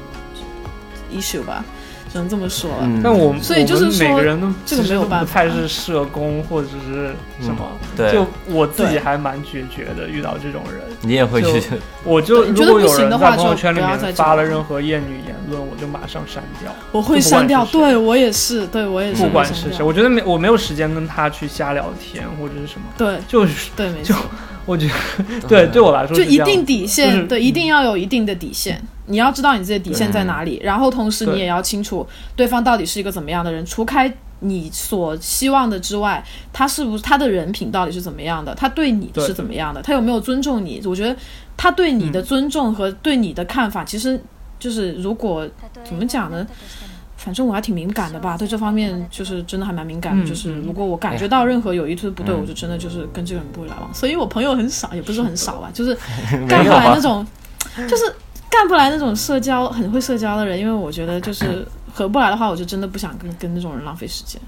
[1.12, 1.64] issue 吧，
[2.14, 2.78] 只能这么说了。
[2.82, 3.00] 嗯。
[3.02, 11.66] 但我所以就是我们每说个人都这个其实都没有办法不太是社工或者是什么，对就我自己还蛮决绝的，遇到这种人，你也会去就
[12.04, 24.22] 我就你觉得不如果有人行的话在朋友圈里面再发了任何厌女言论，我就马上删掉，我会删掉，对我也是，对我也是不管是谁，我觉得没我没有时间跟他去瞎聊天或者是什么，对就是对，没就错，
[24.66, 28.80] 我觉得对对我来说就一定底线，就是对，一定要有一定的底线。
[29.06, 34.10] 你要知道你自己的底线在哪里，然后同时你也要清楚对方到底是一个怎么样的人，除开
[34.40, 40.80] 你所希望的之外，他是不是他的人品到底是怎么样的，他对你是怎么样的，他有没有尊重你？
[40.86, 41.14] 我觉得
[41.56, 44.18] 他对你的尊重和对你的看法，其实
[44.58, 45.46] 就是如果
[45.84, 46.46] 怎么讲呢？
[47.25, 50.22] 反正我还挺敏感的吧，对这方面就是真的还蛮敏感的。
[50.22, 53.93] 嗯就是嗯如果我感觉到任何有意图不对，嗯我就真的就是跟这个人不会来往。
[53.95, 55.97] 所以我朋友很少，也不是很少吧，就是
[56.47, 56.70] 干不？
[56.70, 57.27] 来那种，
[57.89, 58.14] 就是
[58.51, 64.41] 干不来那种社交很会社交的人，因为我觉得就是合不来的话，我就真的不想跟跟那种人浪费时间。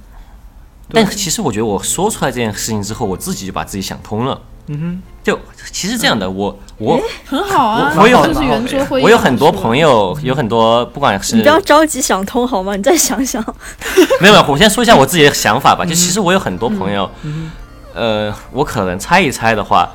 [0.91, 4.41] 但其实我觉得我说出来这件事情之后，我自己就把自己想通了。
[4.69, 5.37] 嗯就
[5.73, 12.77] 其实这样的，我我很好啊，我就是圆桌会议，我有很多朋，友，有很多不管是你不要着急想通好吗？
[12.77, 13.45] 你再想想。
[14.23, 15.85] 没有没有，我先说一下我自己的想法吧。
[15.85, 17.51] 就其实我有很多朋友，嗯
[17.93, 19.91] 呃，我可能猜一猜的话，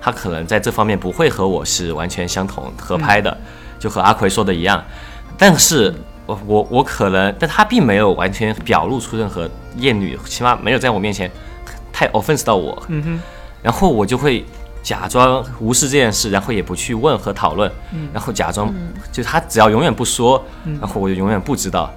[0.00, 3.36] 他可能在这方面不会和我是完全相同合拍的，
[3.78, 4.82] 就和阿奎说的一样。
[5.36, 11.30] 但是我我我可能，但他并没有完全表露出任何厌女，起码没有在我面前
[11.92, 12.82] 太 offense 到我。
[12.88, 13.20] 嗯哼，
[13.62, 14.46] 然后我就会
[14.82, 17.70] 假装无视这件事，然后也不去问和讨论，
[18.12, 18.74] 然后假装
[19.12, 20.42] 就他只要永远不说，
[20.80, 21.90] 然后我就永远不知道。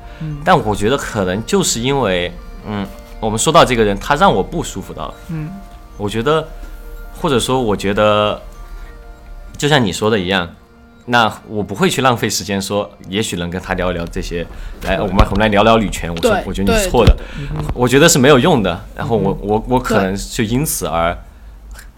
[0.43, 2.31] 但我觉得可能就是因为，
[2.67, 2.85] 嗯，
[3.19, 5.13] 我们说到这个人，他让我不舒服到了。
[5.29, 5.49] 嗯，
[5.97, 6.47] 我觉得，
[7.19, 8.41] 或者说我觉得，
[9.57, 10.49] 就像你说的一样。
[11.05, 14.47] 那我不会去浪费时间说，也许能跟他聊一聊这些，
[14.83, 16.09] 来，我们我们来聊聊女权。
[16.09, 17.13] 我说，我觉得你是错的，
[17.73, 18.79] 我觉得是没有用的。
[18.95, 21.13] 然后我我我可能就因此而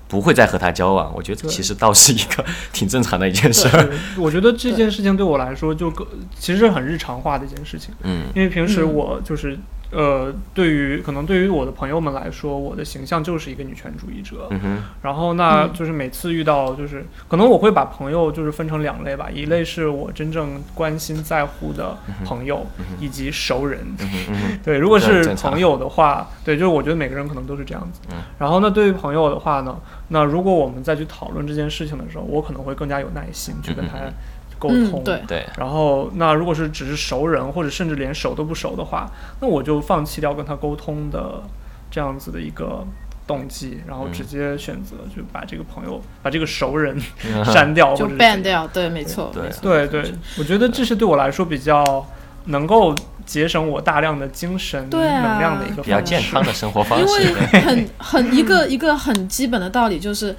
[0.08, 1.12] 不会再和他交往。
[1.16, 3.90] 我觉得对其实倒是一个 挺正常的一件事儿。
[4.18, 6.06] 我觉得这件事情对我来说就更
[6.40, 9.58] 其实是很日常化的一件事情，嗯因为平时嗯我就是。
[9.96, 14.48] 呃，对于可能对于我的朋友们来说，我的形象就是一个女权主义者。
[14.52, 22.66] 嗯然后那嗯就是每次遇到，就是可能我会把朋友就是分成两类吧，一类是我真正关心在乎的朋友，
[23.00, 23.86] 以及熟人。
[24.64, 28.02] 对，如果是朋友的话，对，就是我觉得每个人可能都是这样子。
[28.12, 29.78] 嗯然后那，对于朋友的话呢，
[30.10, 34.14] 那如果我们再去讨论这件事情的时候，我可能会更加有耐心去跟他嗯
[34.60, 35.02] 沟通。
[35.02, 39.10] 嗯，对，对，然后，那如果是只是熟人，或者甚至连熟都不熟的话，
[39.42, 41.42] 那我就放弃掉跟他沟通的
[41.90, 42.86] 这样子的一个
[43.28, 46.98] 动机，然后直接选择就把这个朋友、把这个熟人
[47.46, 52.06] 删掉，就或者 ban 掉，对，没错，对对对，我觉得这是对我来说比较
[52.46, 52.94] 能够
[53.26, 56.00] 节省我大量的精神能量的一个比较。
[56.02, 57.34] 健康的生活方式因。
[57.34, 60.36] 为很 很一个一个很基本的道理就是。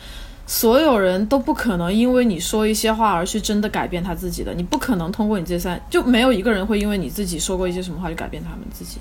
[0.47, 8.99] 所有人都不可能因为你说一些话而去真的改变他自己的，你不可能通过你这三，就没有一个人会因为你自己说过一些什么话去改变他们自己，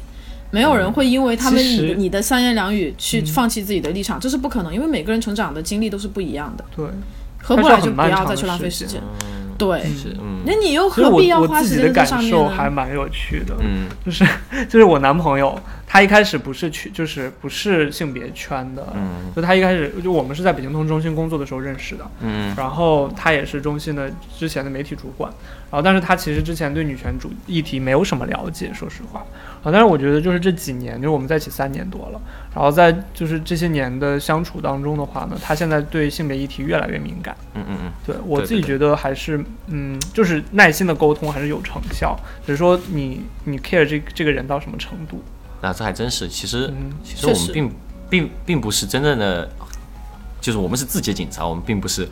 [0.50, 6.86] 没有人会因为他们你的你的三言两语去嗯放弃自己的立场，这是不可能，因为每个人成长的经历都是不一样的，对，
[7.44, 9.00] 合不来就不要再去浪费时间。
[9.58, 9.84] 对，
[10.20, 10.42] 嗯。
[10.46, 12.38] 那你又何必要花时间在这自己的感上面呢？
[12.38, 13.88] 受还蛮有趣的，嗯。
[14.04, 14.26] 就是
[14.68, 15.58] 就是我男朋友，
[15.96, 19.32] 他一开始不是去就是不是性别圈的，嗯。
[19.34, 22.54] 就他一开始就我们是在北京通中心工作的时候认识的，嗯。
[22.58, 25.32] 然后他也是中心的之前的媒体主管，
[25.72, 29.22] 然后但是他其实之前对女权主议题没有什么了解，说实话，
[29.64, 32.20] 啊，但是我觉得就是这几年，就是我们在一起三年多了，
[32.54, 45.24] 然后在就是这些年的相处当中的话呢，他现在对性别议题越来越敏感，嗯嗯嗯，对我自己觉得还是嗯，就是耐心的沟通还是有成效，只是说你你 care 这这个人到什么程度，
[45.66, 46.28] 那这还真是。
[46.28, 47.72] 其实嗯其实我们并
[48.08, 49.50] 并并不是真正的，
[50.40, 52.08] 就是我们是自己的警察，我们并不是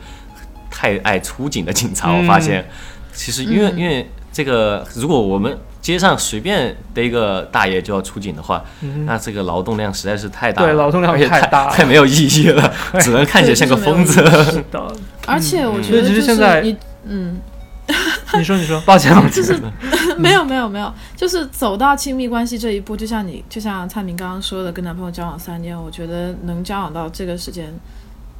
[0.68, 2.12] 太爱出警的警察。
[2.12, 2.68] 我发现，
[3.12, 14.14] 其实因为、嗯因为这个，如果我们街上随便逮一个大爷就要出警的话，嗯那这个劳动量实在是太大了，对劳动量而且太太大了太没有意义了， 只能看起来像个疯子。
[14.50, 14.92] 是的，
[15.28, 16.76] 而且我嗯觉得其实现在是你，
[17.06, 17.40] 嗯，
[18.38, 19.60] 你说你说，抱歉，就是，
[20.18, 27.72] 没有没有没有，就是走到亲密关系这一步，就像你就像蔡明刚刚说的，跟男朋友交往三年，我觉得能交往到这个时间，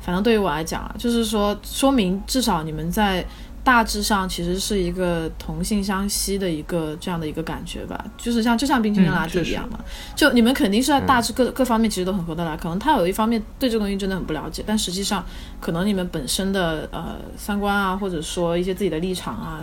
[0.01, 3.25] 反正对于我来讲啊，就是说说明至少你们在
[3.65, 9.79] 大致上其实是一个同性相吸的一个这样的一个感觉吧，就是像就像冰淇淋嗯拉蒂一样嘛，
[10.15, 15.25] 就你们肯定是在大致各、各方面其实都很合得来，可能他有一方面对这个东西真的很不了解，但实际上
[15.61, 19.61] 可能你们本身的呃三观啊，或者说一些自己的立场啊。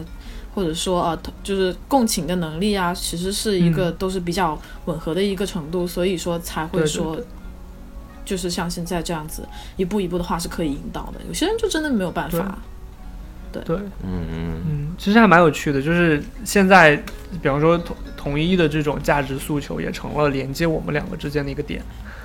[0.53, 7.17] 或者说呃，就是共情的能力啊，其实是一个都是比较吻合的一个程度，所以说才会说，
[8.25, 9.47] 就是像现在这样子
[9.77, 11.21] 一步一步的话是可以引导的。
[11.25, 12.59] 有些人就真的没有办法。
[13.51, 16.95] 对对，嗯嗯嗯，其实还蛮有趣的，就是现在，
[17.41, 21.81] 比方说统统一的这种价值诉求，也成了连接我们两个之间的一个点。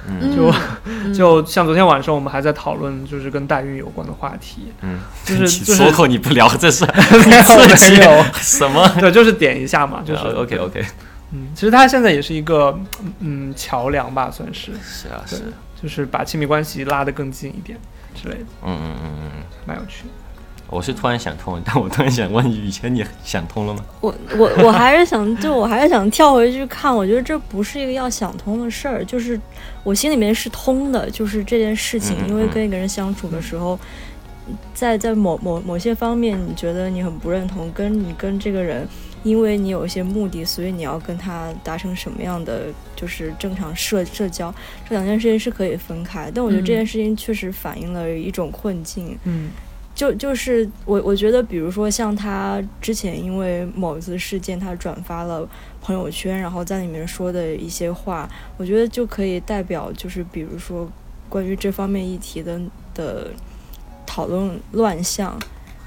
[0.08, 0.52] 嗯，就
[1.12, 4.68] 就像昨天晚上我们还在讨论，就是跟代孕有关的话题。
[4.82, 6.86] 嗯，就是就是说口你不聊这事，
[7.26, 7.36] 没
[8.04, 8.88] 有 什么？
[9.00, 10.84] 对，就是点一下嘛，就是 OK OK。
[11.32, 12.78] 嗯，其实它现在也是一个
[13.18, 14.70] 嗯桥梁吧，算是。
[14.80, 15.42] 是啊，是，
[15.82, 17.76] 就是把亲密关系拉得更近一点
[18.14, 18.44] 之类的。
[18.64, 19.30] 嗯嗯嗯嗯，
[19.66, 20.04] 蛮有趣。
[20.68, 23.84] 我是突然想通，但我突然想问，以前你想通了吗？
[24.00, 26.94] 我我我还是想，就我还是想跳回去看。
[26.94, 29.40] 我觉得这不是一个要想通的事儿，就是
[29.84, 31.08] 我心里面是通的。
[31.10, 33.78] 就是这件事情，因为跟一个人相处的时候，
[34.74, 38.86] 在在某某某些方面，你觉得你很不认同，跟你跟这个人，
[39.22, 42.62] 因为你有一些目的，所以你要跟他达成什么样的
[42.96, 44.52] 就是正常社社交，
[44.88, 46.28] 这两件事情是可以分开。
[46.34, 49.16] 但我觉得这件事情确实反映了一种困境。
[49.22, 49.50] 嗯。
[49.96, 55.48] 就就是我我觉得，比如说像他之前因为某一次事件，他转发了
[55.80, 58.28] 朋友圈，然后在里面说的一些话，
[58.58, 60.86] 我觉得就可以代表，就是比如说
[61.30, 62.60] 关于这方面议题的
[62.94, 63.28] 的
[64.04, 65.36] 讨论乱象。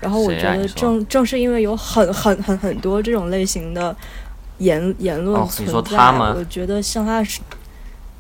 [0.01, 3.95] 然后我觉得正正是因为有很很很很多这种类型的
[4.57, 5.97] 言言论存在，
[6.34, 7.22] 我觉得像他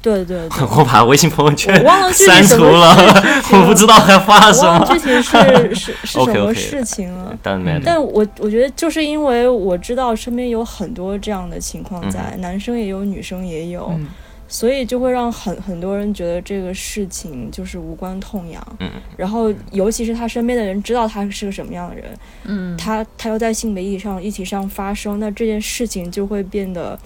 [0.01, 0.25] 是。
[0.25, 0.47] 对对，
[0.77, 2.95] 我把微信朋友圈忘了删除了，
[3.51, 4.85] 我不知道还发什么。
[4.85, 7.37] 具体是 是是什么事情了？
[7.43, 7.77] 但没。
[7.83, 13.91] 但我我觉得就是因为我知道身边有很多这样的情况在，男生也有，女生也有，
[14.47, 18.65] 所以就会让很很多人觉得这个事情就是无关痛痒。
[18.79, 18.89] 嗯。
[19.17, 22.05] 然后，尤其是他身边的人知道他是个什么样的人，
[22.45, 26.97] 嗯，他他又在性别议题上议题上发生，那这件事情就会变得。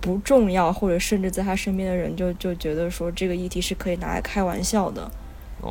[0.00, 5.10] 不重要，或者甚至在他身边的人就就觉得说这个议题是可以拿来开玩笑的。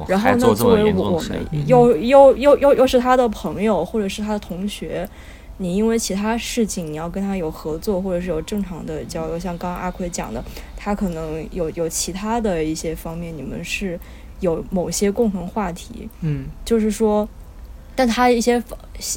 [0.07, 5.09] 然后呢作为我们又又又又又是他的朋友或者是他的同学，
[5.57, 10.43] 你因为其他事情你要跟他有合作或者是有正常的交流，像刚刚阿奎讲的，
[10.77, 13.99] 他可能有有其他的一些方面，你们是
[14.41, 16.07] 有某些共同话题。
[16.21, 17.27] 嗯，就是说。
[17.99, 18.63] 但他一些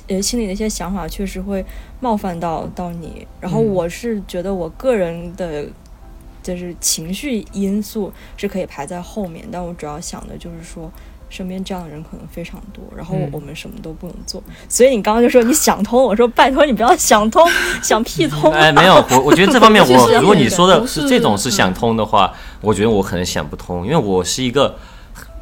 [0.09, 1.64] 呃心里的一些想法确实会
[2.01, 5.64] 冒犯到到你，然后我是觉得我个人的，
[6.43, 10.91] 就是情绪因素是可以排在后面，但我主要想的就是说，
[11.30, 14.43] 身边这样的人可能非常多，然后我们什么都不能做。
[14.68, 17.49] 所以你刚刚就说你想通，我说拜托你不要想通，
[17.80, 18.51] 想屁通。
[18.51, 24.76] 哎，没有，我我觉得这方面 我如果你说的是这种是想通的话，我觉得我可能想不通，因为我是一个。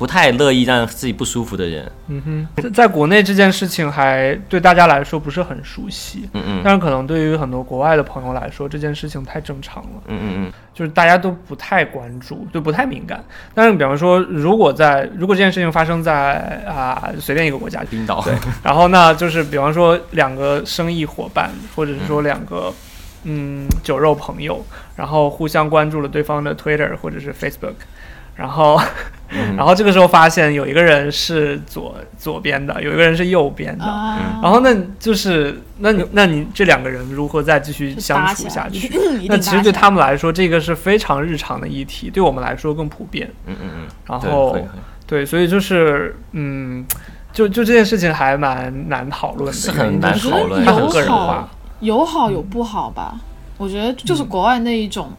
[0.01, 13.23] 不太乐意让自己不舒服的人，嗯哼，在国内这件事情还对大家来说不是很熟悉，嗯嗯，但是可能对于很多国外的朋友来说，这件事情太正常了，嗯嗯嗯，就是大家都不太关注，就不太敏感。
[13.53, 18.33] 但是比方说，如果在如果这件事情发生在啊随便一个国家，冰岛，对，
[18.63, 22.73] 然后那就是比方说两个生意伙伴，或者是说两个
[23.25, 24.65] 嗯酒肉朋友，
[24.97, 27.75] 然后互相关注了对方的 Twitter 或者是 Facebook。
[28.37, 28.81] 然后，
[29.57, 33.85] 然后这个时候发现有一个人是左左边的，有一个人是右边的，
[34.43, 38.91] 然后那就是那你那你这两个人如何再继续相处下去？
[39.29, 43.31] 那其实对他们来说，这个是非常日常的议题，对我们来说更普遍。
[43.47, 43.89] 嗯嗯嗯。
[44.07, 44.57] 然后
[45.07, 46.85] 对，所以就是嗯，
[47.33, 50.65] 就就这件事情还蛮难讨论的，是很难讨论，
[51.81, 53.15] 有好有不好吧？
[53.59, 55.13] 我觉得就是国外那一种。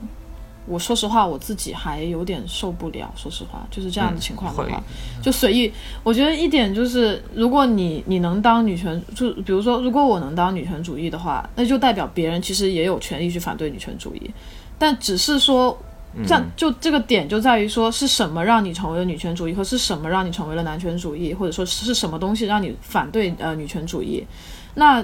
[0.72, 3.12] 我说实话，我自己还有点受不了。
[3.18, 4.82] 说实话，就是这样的情况的话，
[5.22, 5.70] 就随意。
[6.02, 14.32] 我觉得一点就是，如果你你能当女权，就比如说，如果我能当女权主义的话，那就代表别人其实也有权利去反对女权主义。
[14.80, 15.78] 但只是说，
[16.26, 24.26] 这样就这个点就在于说，是什么让你成为了女权主义，和是什么让你成为了男权主义，或者说是什么东西让你反对呃女权主义？
[24.76, 25.04] 那。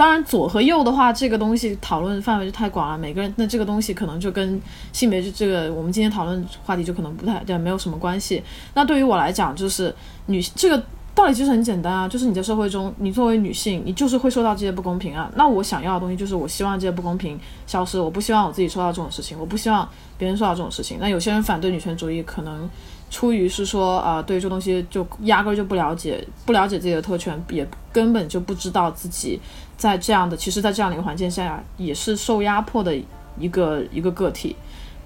[0.00, 2.96] 当然，左和右的话，这个东西讨论范围就太广了。
[2.96, 4.58] 每个人，那这个东西可能就跟
[4.94, 8.42] 性别就这个，我们今天讨论话题就可能不太对，没有什么关系。
[8.72, 9.94] 那对于我来讲，就是
[10.24, 10.82] 女这个
[11.14, 15.30] 道理其实很简单啊，就是你在社会中，你作为女性，你就是会受到这些不公平啊。
[15.36, 19.86] 那我想要的东西就是，我希望这些不公平消失，我不希望我自己受到这种事情，我不希望
[20.16, 20.96] 别人受到这种事情。
[20.98, 22.66] 那有些人反对女权主义，可能。
[23.12, 29.40] 出于是说啊，对这东西就压根儿就不了解，不了解自己的特权，也根本就不知道自己
[29.80, 32.94] 在这样的，其实，在这样的一个环境下，也是受压迫的
[33.38, 34.54] 一个一个个体，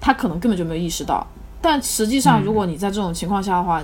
[0.01, 1.25] 他可能根本就没有意识到。
[1.61, 3.81] 但实际上，如果你在这种情况下的话，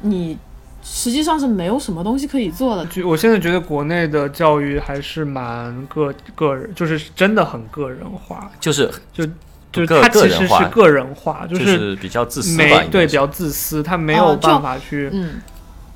[0.00, 0.36] 你
[0.82, 2.84] 实际上是没有什么东西可以做的。
[2.86, 12.56] 就我现在觉得国内的教育还是蛮个个人，就是真的很个人化，就是就是他其实是个人化，就就是是比较自私
[12.90, 15.40] 对比较自私，他没有办法去、嗯，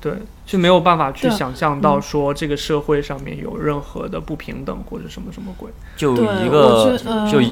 [0.00, 0.14] 对，
[0.46, 5.70] 就没有办法去想象到嗯说这个社会上面有任何的不平等或者什么什么鬼。
[5.96, 7.46] 就对，我一个觉得就呃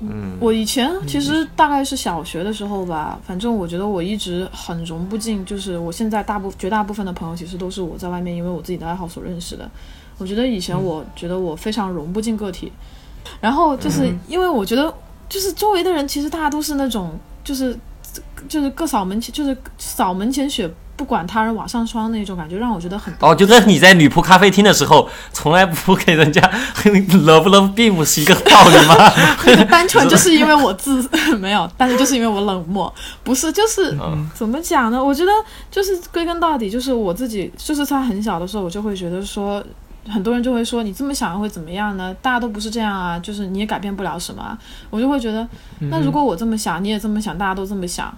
[0.00, 9.70] 嗯，我以前其实大概是小学的时候吧，反正我觉得我一直很融不进，就是我现在大部绝大部分的朋友其实都是我在外面因为我自己的爱好所认识的。
[10.18, 12.72] 我觉得以前我觉得我非常融不进个体，
[13.40, 14.92] 然后就是嗯因为我觉得
[15.28, 17.12] 就是周围的人其实大家都是那种
[17.44, 17.76] 就是
[18.48, 20.68] 就是各扫门前就是扫门前雪。
[20.96, 26.40] 不管他人瓦上霜那种感觉，让我觉得很哦，就跟你在女仆咖啡厅的时候，从来不给人家
[26.84, 28.94] love love 并不是一个道理吗？
[29.70, 32.92] 单纯就是因为我自 没有，但是就是因为我冷漠，
[33.22, 35.02] 不是就是、嗯怎么讲呢？
[35.02, 35.30] 我觉得
[35.70, 39.62] 就是归根到底就是我自己，就是在很小的时候我就会觉得说，
[40.08, 42.14] 很多人就会说你这么想会怎么样呢？
[42.22, 44.56] 大家都不是这样啊，就是你也改变不了什么啊。
[44.90, 45.46] 我就会觉得，
[45.90, 48.14] 那如果我这么想，你也这么想，大家都这么想。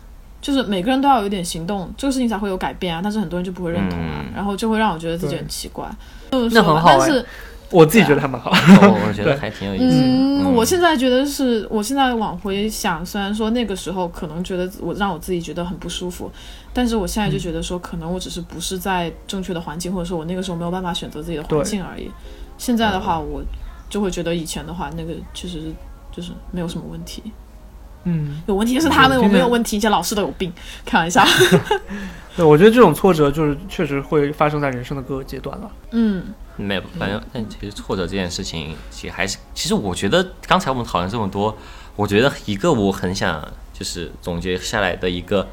[0.46, 3.00] 就是每个人都要有点行动，这个事情才会有改变啊。
[3.02, 5.84] 但是很多人就不会认同啊，嗯然后就会让我觉得自己很奇怪。
[6.30, 7.26] 就是那说但是
[7.68, 8.52] 我自己觉得还蛮好。
[8.52, 10.02] 哦我觉得还挺有意思的。
[10.04, 16.30] 嗯，我现在觉得是，我现在往回想，虽然说那个时候可能觉得我让我自己觉得很不舒服，
[16.72, 22.08] 但是我现在就觉得说，可能我只是不是在正确的环境，或者说我那个时候没有办法选择自己的环境而已。
[22.56, 23.42] 现在的话，我
[23.90, 25.72] 就会觉得以前的话，那个确实是
[26.12, 27.20] 就是没有什么问题。
[28.06, 30.52] 嗯，有问题就是他们，对我没有问题，一些老师都有病，
[30.86, 31.22] 开玩笑。
[32.36, 35.70] 对，我觉得这种挫折就是确实会发生在人生的各个阶段了。
[35.90, 36.22] 嗯
[36.56, 41.54] 没有，反正但其实挫折这件事情，其实还是，其实我觉得刚才我们讨论这么多，
[41.96, 45.46] 我觉得一个我很想就是总结下来的一个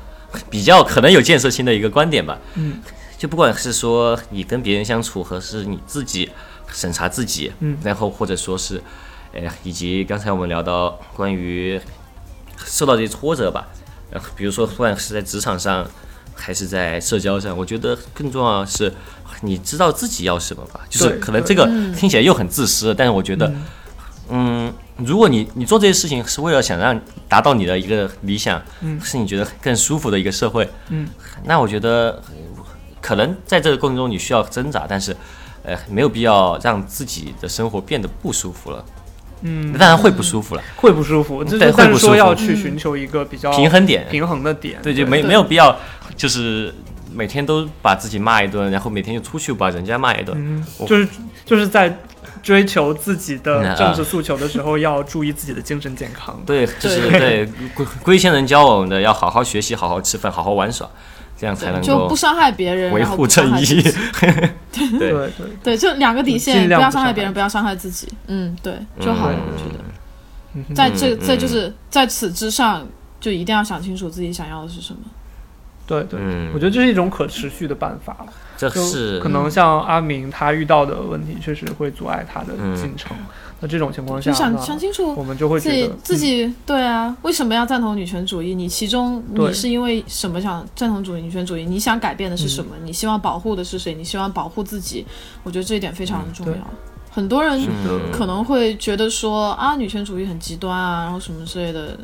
[0.49, 2.39] 比较可能有建设性的一个观点吧。
[2.55, 2.81] 嗯，
[3.17, 6.29] 就不管是说你跟别人相处，和是你自己
[6.67, 8.81] 审查自己，嗯然后或者说是，
[9.33, 11.79] 哎，以及刚才我们聊到关于
[12.65, 13.67] 受到这些挫折吧，
[14.11, 15.85] 呃，比如说不管是在职场上，
[16.35, 18.91] 还是在社交上，我觉得更重要的是
[19.41, 20.81] 你知道自己要什么吧。
[20.89, 23.51] 就是可能这个听起来又很自私，但是我觉得，
[24.29, 31.07] 嗯，如果你你做这些事情是为了想让达到你的一个理想，嗯是你觉得更舒服的一个社会，嗯，
[31.43, 32.63] 那我觉得呃
[33.01, 35.15] 可能在这个过程中你需要挣扎，但是，
[35.63, 38.83] 呃，没有必要让自己的生活变得不舒服了。
[39.43, 42.15] 嗯，当然会不舒服了，会不舒服，就是对会但是说不舒服。
[42.15, 44.79] 要去寻求一个比较平衡点，平衡的点。
[44.81, 45.77] 对，就没没有必要，
[46.15, 46.73] 就是
[47.13, 50.35] 每天都把自己骂一顿，然后每天就出去把人家骂一顿。
[50.37, 51.07] 嗯，就是
[51.45, 51.95] 就是在
[52.41, 56.41] 追求自己的嗯政治诉求的时候，要注意自己的精神健康。
[56.45, 57.45] 对，就是对。
[57.73, 60.89] 龟龟先人教我们的，要好好学习，好好吃饭，好好玩耍，
[61.43, 63.81] 这样才能够就不伤害别人，维护正义。。
[63.81, 63.91] 对
[64.97, 65.29] 对，对
[65.61, 68.07] 对，就两个底线，不要伤害别人，不要伤害自己。
[68.27, 70.73] 嗯，对就好了，我觉得。
[70.73, 72.87] 在这嗯这就是在此之上，
[73.19, 75.01] 就一定要想清楚自己想要的是什么。
[75.85, 78.15] 对对，嗯我觉得这是一种可持续的办法。
[78.55, 83.17] 这就是可能像阿明他遇到的问题，确实会阻碍他的嗯进程。
[83.63, 88.53] 那这种情况下就想，想清楚我们就会自己自己对啊，为什么要赞同女权主义？
[88.53, 91.63] 你其中你是因为什么想赞同主义女权主义？
[91.63, 92.75] 你想改变的是什么？
[92.83, 93.93] 你希望保护的是谁？
[93.93, 95.05] 你希望保护自己？
[95.43, 96.51] 我觉得这一点非常重要。
[96.51, 96.61] 对
[97.09, 101.97] 很多人嗯可能会觉得说啊，女权主义很极端啊，然后什么之类的。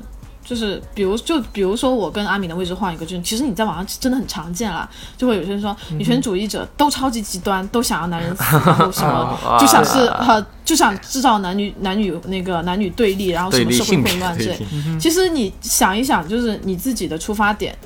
[0.50, 15.00] 就是比如就比如说我跟阿敏的位置换一个，就是其实你在网上真的很常见啦，就会有些人说女权主义者都超级极端，都想要男人死， 然后什么就想是呃就想制造男女男女那个男女对立，然后什么社会混乱之类对。
[15.00, 17.78] 其实你想一想，就是你自己的出发点，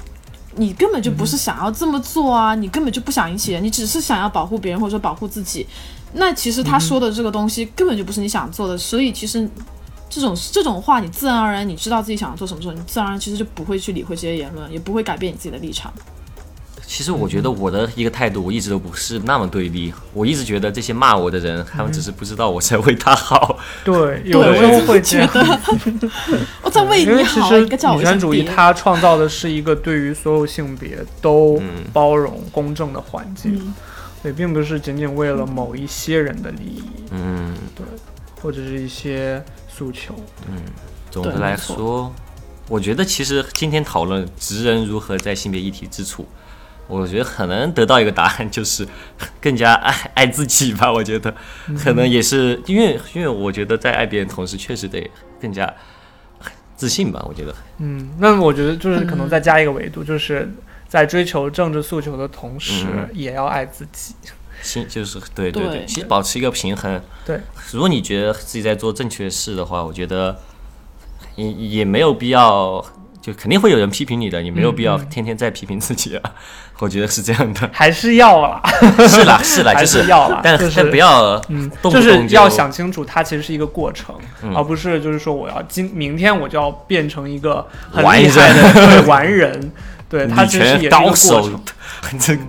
[0.55, 5.67] 你根本就不是想要这么做啊，你根本就不想引起人，你只是想要保护别人或者说保护自己。
[6.13, 9.49] 那其实他说的这个东西根本就不是你想做的，所以其实
[10.13, 15.91] 这种这种话，你自然而然你知道自己想要做什么时候，你自然而然其实就不会去理会这些言论，也不会改变你自己的立场。
[16.85, 19.91] 其实我觉得我的一个态度，我一直都不是那么对立。
[20.13, 23.57] 我一直觉得这些骂我的人，他们只是不知道我在为他好。
[23.83, 25.59] 对，有，的时候我会觉得。
[26.61, 28.43] 我在为因你好，女权主义。
[28.43, 33.73] 它创造的是一个对于所有性别都嗯包容、公正的环境，嗯
[34.21, 37.85] 对，并不是仅仅为了某一些人的利益嗯对
[38.39, 39.43] 或者是一些
[39.75, 40.15] 诉求。
[40.47, 40.61] 嗯，
[41.09, 42.13] 总的来说，
[42.67, 46.27] 我觉得其实今天讨论职人如何在性别议题之处，
[46.87, 48.87] 我觉得可能得到一个答案就是
[49.41, 50.91] 更加爱爱自己吧。
[50.91, 51.33] 我觉得
[51.77, 55.09] 可能也是因为因为我觉得在爱别人同时，确实得
[55.41, 55.71] 更加
[56.75, 57.23] 自信吧。
[57.27, 60.51] 我觉得，嗯，那我觉得就是可能再加一个维度，就是
[60.87, 64.13] 在追求政治诉求的同时，嗯也要爱自己。
[64.63, 66.99] 心就是对对对其实保持一个平衡。
[67.25, 67.39] 对，
[67.71, 70.39] 如果你觉得自己在做正确的事的话，我觉得
[71.35, 72.83] 也也没有必要，
[73.21, 76.31] 就肯定会有人批评你的，你没有必要天天在批评自己啊。
[76.79, 77.69] 我觉得是这样的。
[77.71, 78.61] 还是要啦，
[79.07, 89.71] 是啦是啦，还就是要了，但就是但不要嗯，动不就是动要想清楚，它其实是一个过程，嗯而不是就是说我要今明天我就要变成一个很完厉害的人对 完人，
[90.13, 91.59] 对，它女其实也是一个过高手程。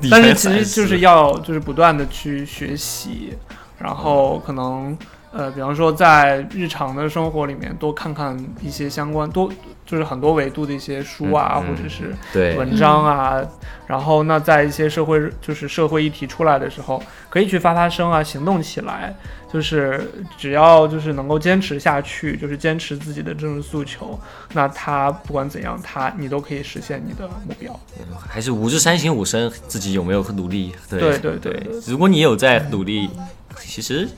[0.11, 3.33] 但是其实就是要就是不断的去学习，
[3.79, 4.95] 然后可能
[5.35, 9.53] 呃，比方说在日常的生活里面多看看一些相关多
[9.85, 13.43] 就是很多维度的一些书啊，或者是对文章啊，
[13.89, 19.15] 然后那在一些社会就是社会议题出来的时候，可以去发发声啊，行动起来。
[19.53, 24.19] 就是只要就是能够坚持下去，就是坚持自己的政治诉求，
[24.53, 27.79] 那他不管怎样，他你都可以实现你的目标。
[28.29, 30.75] 还是五日三省吾身，自己有没有努力？
[30.91, 33.09] 对对对如果你有在努力，
[33.61, 34.09] 其实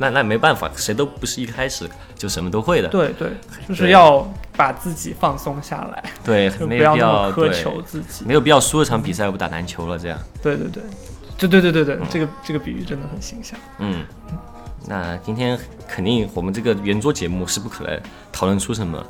[0.00, 2.88] 那那没办法，谁都不是一开始就什么都会的。
[2.88, 3.32] 对对，
[3.68, 4.26] 就是要
[4.56, 8.24] 把自己放松下来，对， 就不没有必要那么苛求自己。
[8.24, 10.16] 没有必要输一场比赛不打篮球了，这样。
[10.40, 10.82] 对对对，
[11.36, 13.58] 对对对对对，这个这个比喻真的很形象。
[13.78, 14.04] 嗯，
[14.86, 19.04] 那今天肯定我们这个圆桌节目是不可能讨论出什么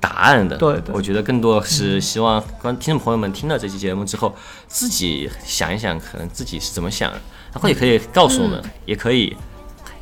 [0.00, 0.56] 答案的。
[0.56, 4.34] 对对我觉得更多是希望观听众朋友们听了这期节目之后，
[4.68, 7.20] 自己想一想，可能自己是怎么想的，
[7.52, 9.36] 然后也可以告诉我们，也可以。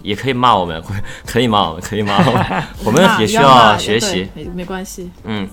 [0.07, 0.81] 也可以骂我们，
[1.27, 5.11] 可以骂我们，可以骂我们， 我们也需要学习，没没关系。
[5.25, 5.49] 嗯，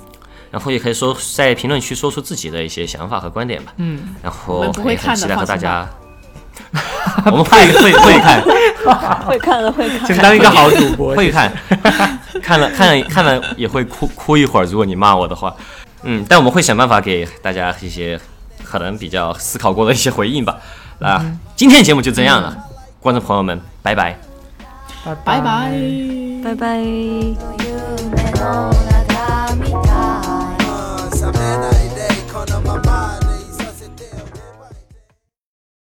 [0.52, 5.90] 然后也可以说在评论区说出自己的一些想法和观点吧，嗯，然后我很期待和大家，
[7.26, 8.42] 我们会会会看，
[9.26, 10.06] 会看了会看。
[10.06, 11.16] 请当一个好主播。
[11.16, 11.52] 会看，
[12.44, 14.66] 看了看了看了也会哭哭一会儿。
[14.66, 15.56] 如果你骂我的话，
[16.04, 18.20] 嗯，但我们会想办法给大家一些
[18.64, 20.58] 可能比较思考过的一些回应吧。
[21.00, 21.26] 啊，
[21.56, 22.56] 今天节目就这样了，
[23.02, 24.33] 观众朋友们，拜拜。
[25.04, 26.56] 拜拜拜。
[28.42, 28.93] 拜